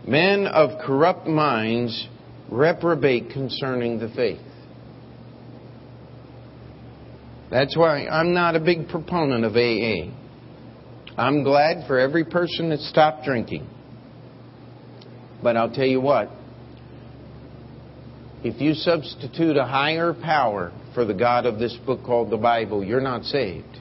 Men 0.07 0.47
of 0.47 0.81
corrupt 0.85 1.27
minds 1.27 2.09
reprobate 2.51 3.31
concerning 3.31 3.99
the 3.99 4.09
faith. 4.09 4.41
That's 7.51 7.77
why 7.77 8.07
I'm 8.07 8.35
not 8.35 8.57
a 8.57 8.61
big 8.61 8.88
proponent 8.88 9.45
of 9.45 9.57
AA. 9.57 10.11
I'm 11.17 11.45
glad 11.45 11.87
for 11.87 11.99
every 11.99 12.25
person 12.25 12.71
that 12.71 12.81
stopped 12.81 13.25
drinking. 13.25 13.69
But 15.43 15.57
I'll 15.57 15.71
tell 15.71 15.87
you 15.87 16.01
what, 16.01 16.31
if 18.43 18.61
you 18.61 18.75
substitute 18.75 19.57
a 19.57 19.65
higher 19.65 20.15
power 20.15 20.73
for 20.95 21.05
the 21.05 21.15
God 21.15 21.47
of 21.47 21.59
this 21.59 21.77
book 21.87 22.03
called 22.05 22.31
the 22.31 22.37
Bible, 22.37 22.83
you're 22.83 23.01
not 23.01 23.25
saved. 23.25 23.79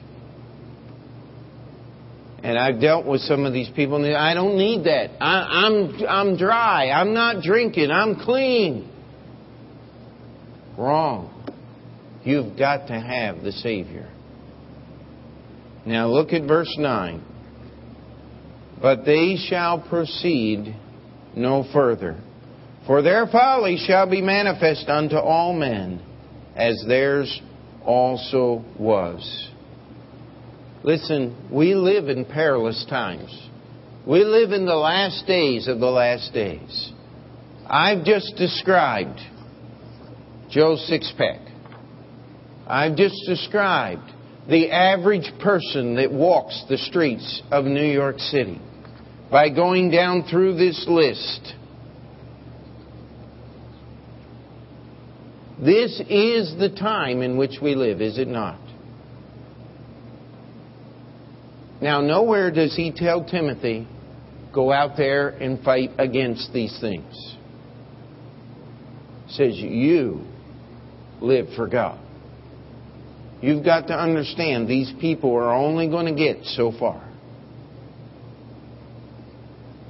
And 2.42 2.58
I've 2.58 2.80
dealt 2.80 3.06
with 3.06 3.20
some 3.20 3.44
of 3.46 3.52
these 3.52 3.70
people, 3.70 4.04
and 4.04 4.16
I 4.16 4.34
don't 4.34 4.56
need 4.56 4.84
that. 4.84 5.10
I, 5.22 5.66
I'm, 5.66 6.06
I'm 6.08 6.36
dry. 6.36 6.90
I'm 6.90 7.14
not 7.14 7.42
drinking. 7.42 7.90
I'm 7.90 8.16
clean. 8.16 8.90
Wrong. 10.76 11.28
You've 12.24 12.58
got 12.58 12.88
to 12.88 12.94
have 12.94 13.42
the 13.42 13.52
Savior. 13.52 14.08
Now 15.86 16.08
look 16.08 16.32
at 16.32 16.42
verse 16.46 16.74
9. 16.78 17.24
But 18.80 19.04
they 19.04 19.36
shall 19.48 19.80
proceed 19.80 20.74
no 21.36 21.64
further. 21.72 22.18
For 22.86 23.02
their 23.02 23.28
folly 23.28 23.76
shall 23.76 24.10
be 24.10 24.20
manifest 24.20 24.88
unto 24.88 25.16
all 25.16 25.52
men, 25.52 26.02
as 26.56 26.84
theirs 26.88 27.40
also 27.84 28.64
was. 28.78 29.51
Listen, 30.84 31.48
we 31.50 31.74
live 31.74 32.08
in 32.08 32.24
perilous 32.24 32.84
times. 32.90 33.30
We 34.04 34.24
live 34.24 34.50
in 34.50 34.66
the 34.66 34.74
last 34.74 35.26
days 35.28 35.68
of 35.68 35.78
the 35.78 35.86
last 35.86 36.34
days. 36.34 36.92
I've 37.68 38.04
just 38.04 38.34
described 38.36 39.20
Joe's 40.50 40.84
six 40.88 41.12
pack. 41.16 41.40
I've 42.66 42.96
just 42.96 43.14
described 43.26 44.10
the 44.48 44.72
average 44.72 45.30
person 45.40 45.94
that 45.96 46.10
walks 46.10 46.64
the 46.68 46.78
streets 46.78 47.42
of 47.52 47.64
New 47.64 47.86
York 47.86 48.18
City 48.18 48.60
by 49.30 49.50
going 49.50 49.90
down 49.92 50.24
through 50.28 50.56
this 50.56 50.84
list. 50.88 51.54
This 55.60 56.00
is 56.10 56.56
the 56.58 56.74
time 56.76 57.22
in 57.22 57.36
which 57.36 57.58
we 57.62 57.76
live, 57.76 58.00
is 58.00 58.18
it 58.18 58.26
not? 58.26 58.58
Now, 61.82 62.00
nowhere 62.00 62.52
does 62.52 62.76
he 62.76 62.92
tell 62.92 63.24
Timothy, 63.24 63.88
go 64.54 64.70
out 64.70 64.96
there 64.96 65.30
and 65.30 65.62
fight 65.64 65.90
against 65.98 66.52
these 66.52 66.78
things. 66.80 67.12
He 69.26 69.32
says, 69.32 69.56
you 69.56 70.24
live 71.20 71.48
for 71.56 71.66
God. 71.66 71.98
You've 73.40 73.64
got 73.64 73.88
to 73.88 73.94
understand 73.94 74.68
these 74.68 74.92
people 75.00 75.34
are 75.34 75.52
only 75.52 75.88
going 75.88 76.06
to 76.06 76.14
get 76.14 76.44
so 76.44 76.72
far. 76.78 77.02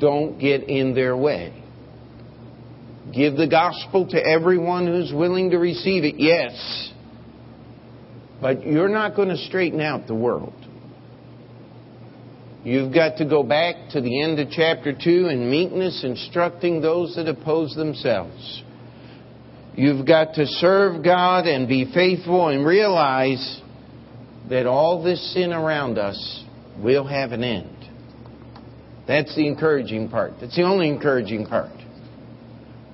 Don't 0.00 0.38
get 0.38 0.70
in 0.70 0.94
their 0.94 1.14
way. 1.14 1.62
Give 3.14 3.36
the 3.36 3.46
gospel 3.46 4.08
to 4.08 4.16
everyone 4.16 4.86
who's 4.86 5.12
willing 5.12 5.50
to 5.50 5.58
receive 5.58 6.04
it, 6.04 6.14
yes. 6.16 6.90
But 8.40 8.66
you're 8.66 8.88
not 8.88 9.14
going 9.14 9.28
to 9.28 9.36
straighten 9.36 9.82
out 9.82 10.06
the 10.06 10.14
world. 10.14 10.54
You've 12.64 12.94
got 12.94 13.16
to 13.16 13.24
go 13.24 13.42
back 13.42 13.90
to 13.90 14.00
the 14.00 14.22
end 14.22 14.38
of 14.38 14.48
chapter 14.50 14.92
2 14.92 15.26
in 15.26 15.50
meekness, 15.50 16.04
instructing 16.04 16.80
those 16.80 17.16
that 17.16 17.26
oppose 17.26 17.74
themselves. 17.74 18.62
You've 19.74 20.06
got 20.06 20.34
to 20.34 20.46
serve 20.46 21.02
God 21.02 21.46
and 21.46 21.66
be 21.66 21.90
faithful 21.92 22.48
and 22.48 22.64
realize 22.64 23.60
that 24.48 24.66
all 24.66 25.02
this 25.02 25.34
sin 25.34 25.52
around 25.52 25.98
us 25.98 26.44
will 26.78 27.06
have 27.06 27.32
an 27.32 27.42
end. 27.42 27.76
That's 29.08 29.34
the 29.34 29.48
encouraging 29.48 30.08
part. 30.08 30.34
That's 30.40 30.54
the 30.54 30.62
only 30.62 30.88
encouraging 30.88 31.46
part. 31.46 31.72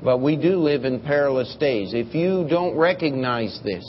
But 0.02 0.18
we 0.18 0.36
do 0.36 0.56
live 0.56 0.84
in 0.84 1.00
perilous 1.00 1.54
days. 1.60 1.92
If 1.92 2.14
you 2.14 2.46
don't 2.48 2.76
recognize 2.76 3.60
this, 3.64 3.84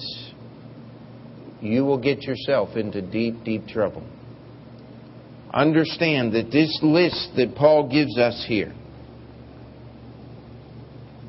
you 1.62 1.86
will 1.86 2.00
get 2.00 2.24
yourself 2.24 2.76
into 2.76 3.02
deep, 3.02 3.44
deep 3.46 3.68
trouble. 3.68 4.04
Understand 5.52 6.34
that 6.34 6.52
this 6.52 6.80
list 6.84 7.32
that 7.36 7.56
Paul 7.56 7.90
gives 7.90 8.18
us 8.20 8.46
here 8.48 8.74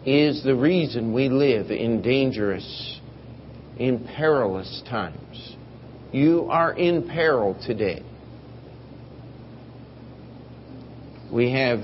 is 0.04 0.42
the 0.44 0.54
reason 0.54 1.14
we 1.14 1.30
live 1.30 1.70
in 1.70 2.02
dangerous, 2.02 3.00
in 3.78 4.06
perilous 4.16 4.82
times. 4.88 5.56
You 6.12 6.48
are 6.50 6.72
in 6.72 7.08
peril 7.08 7.58
today. 7.66 8.02
We 11.32 11.52
have 11.52 11.78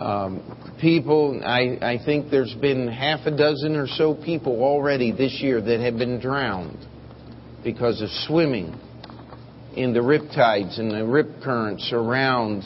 um, 0.00 0.76
people, 0.80 1.40
I, 1.44 1.78
I 1.82 1.98
think 2.04 2.30
there's 2.30 2.54
been 2.54 2.88
half 2.88 3.26
a 3.26 3.36
dozen 3.36 3.76
or 3.76 3.86
so 3.86 4.14
people 4.14 4.62
already 4.62 5.12
this 5.12 5.38
year 5.40 5.60
that 5.60 5.80
have 5.80 5.98
been 5.98 6.18
drowned 6.18 6.78
because 7.62 8.00
of 8.00 8.08
swimming 8.26 8.80
in 9.76 9.92
the 9.92 10.00
riptides 10.00 10.80
and 10.80 10.90
the 10.90 11.04
rip 11.04 11.42
currents 11.42 11.90
around 11.92 12.64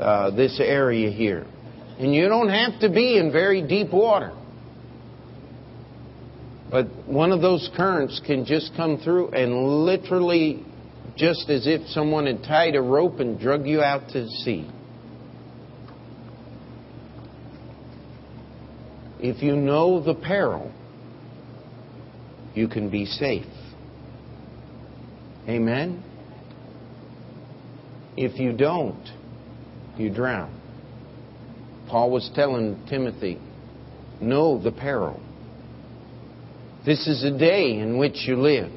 uh, 0.00 0.30
this 0.30 0.58
area 0.60 1.10
here. 1.10 1.46
And 1.98 2.14
you 2.14 2.28
don't 2.28 2.48
have 2.48 2.80
to 2.80 2.88
be 2.88 3.18
in 3.18 3.30
very 3.30 3.66
deep 3.66 3.92
water. 3.92 4.32
But 6.70 6.86
one 7.06 7.32
of 7.32 7.42
those 7.42 7.68
currents 7.76 8.20
can 8.26 8.46
just 8.46 8.74
come 8.74 8.96
through 8.96 9.28
and 9.32 9.84
literally, 9.84 10.64
just 11.16 11.50
as 11.50 11.66
if 11.66 11.86
someone 11.88 12.24
had 12.24 12.42
tied 12.42 12.76
a 12.76 12.80
rope 12.80 13.20
and 13.20 13.38
drug 13.38 13.66
you 13.66 13.82
out 13.82 14.08
to 14.10 14.26
sea. 14.26 14.70
If 19.20 19.42
you 19.42 19.54
know 19.54 20.02
the 20.02 20.14
peril, 20.14 20.72
you 22.54 22.68
can 22.68 22.88
be 22.88 23.04
safe. 23.04 23.46
Amen? 25.46 26.02
If 28.16 28.38
you 28.38 28.52
don't, 28.52 29.08
you 29.96 30.10
drown. 30.10 30.58
Paul 31.88 32.10
was 32.10 32.30
telling 32.34 32.86
Timothy, 32.88 33.38
know 34.20 34.62
the 34.62 34.72
peril. 34.72 35.20
This 36.84 37.06
is 37.06 37.24
a 37.24 37.36
day 37.36 37.78
in 37.78 37.98
which 37.98 38.26
you 38.26 38.36
live. 38.36 38.72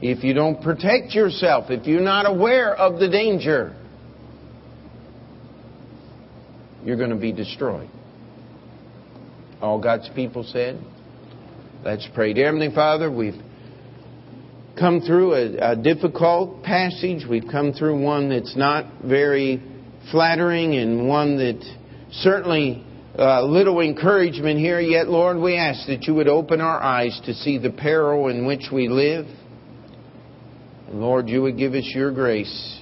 If 0.00 0.24
you 0.24 0.34
don't 0.34 0.60
protect 0.62 1.14
yourself, 1.14 1.70
if 1.70 1.86
you're 1.86 2.00
not 2.00 2.28
aware 2.28 2.74
of 2.74 2.98
the 2.98 3.08
danger, 3.08 3.76
you're 6.84 6.96
going 6.96 7.10
to 7.10 7.16
be 7.16 7.32
destroyed. 7.32 7.88
All 9.60 9.80
God's 9.80 10.08
people 10.14 10.42
said, 10.42 10.82
Let's 11.84 12.06
pray. 12.14 12.32
Dear 12.32 12.46
Heavenly 12.46 12.74
Father, 12.74 13.10
we've 13.10 13.40
come 14.78 15.00
through 15.00 15.34
a, 15.34 15.72
a, 15.72 15.76
difficult 15.76 16.62
passage. 16.62 17.24
We've 17.28 17.48
come 17.50 17.72
through 17.72 18.00
one 18.00 18.28
that's 18.30 18.56
not 18.56 19.02
very 19.04 19.62
flattering 20.10 20.74
and 20.74 21.08
one 21.08 21.36
that 21.38 21.62
certainly 22.12 22.84
uh, 23.18 23.44
little 23.44 23.80
encouragement 23.80 24.58
here. 24.58 24.80
Yet, 24.80 25.08
Lord, 25.08 25.36
we 25.36 25.56
ask 25.56 25.86
that 25.86 26.04
you 26.04 26.14
would 26.14 26.28
open 26.28 26.60
our 26.60 26.80
eyes 26.80 27.20
to 27.26 27.34
see 27.34 27.58
the 27.58 27.70
peril 27.70 28.28
in 28.28 28.46
which 28.46 28.68
we 28.72 28.88
live. 28.88 29.26
And 30.88 31.00
Lord, 31.00 31.28
you 31.28 31.42
would 31.42 31.58
give 31.58 31.74
us 31.74 31.90
your 31.94 32.12
grace 32.12 32.80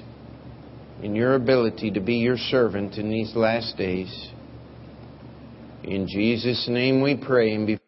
and 1.03 1.17
your 1.17 1.35
ability 1.35 1.93
to 1.93 2.01
be 2.01 2.15
your 2.17 2.37
servant 2.37 2.97
in 2.97 3.11
these 3.11 3.35
last 3.35 3.77
days. 3.77 4.31
In 5.83 6.07
Jesus' 6.07 6.69
name 6.69 7.03
we 7.03 7.17
pray 7.17 7.55
and 7.55 7.67
be 7.67 7.80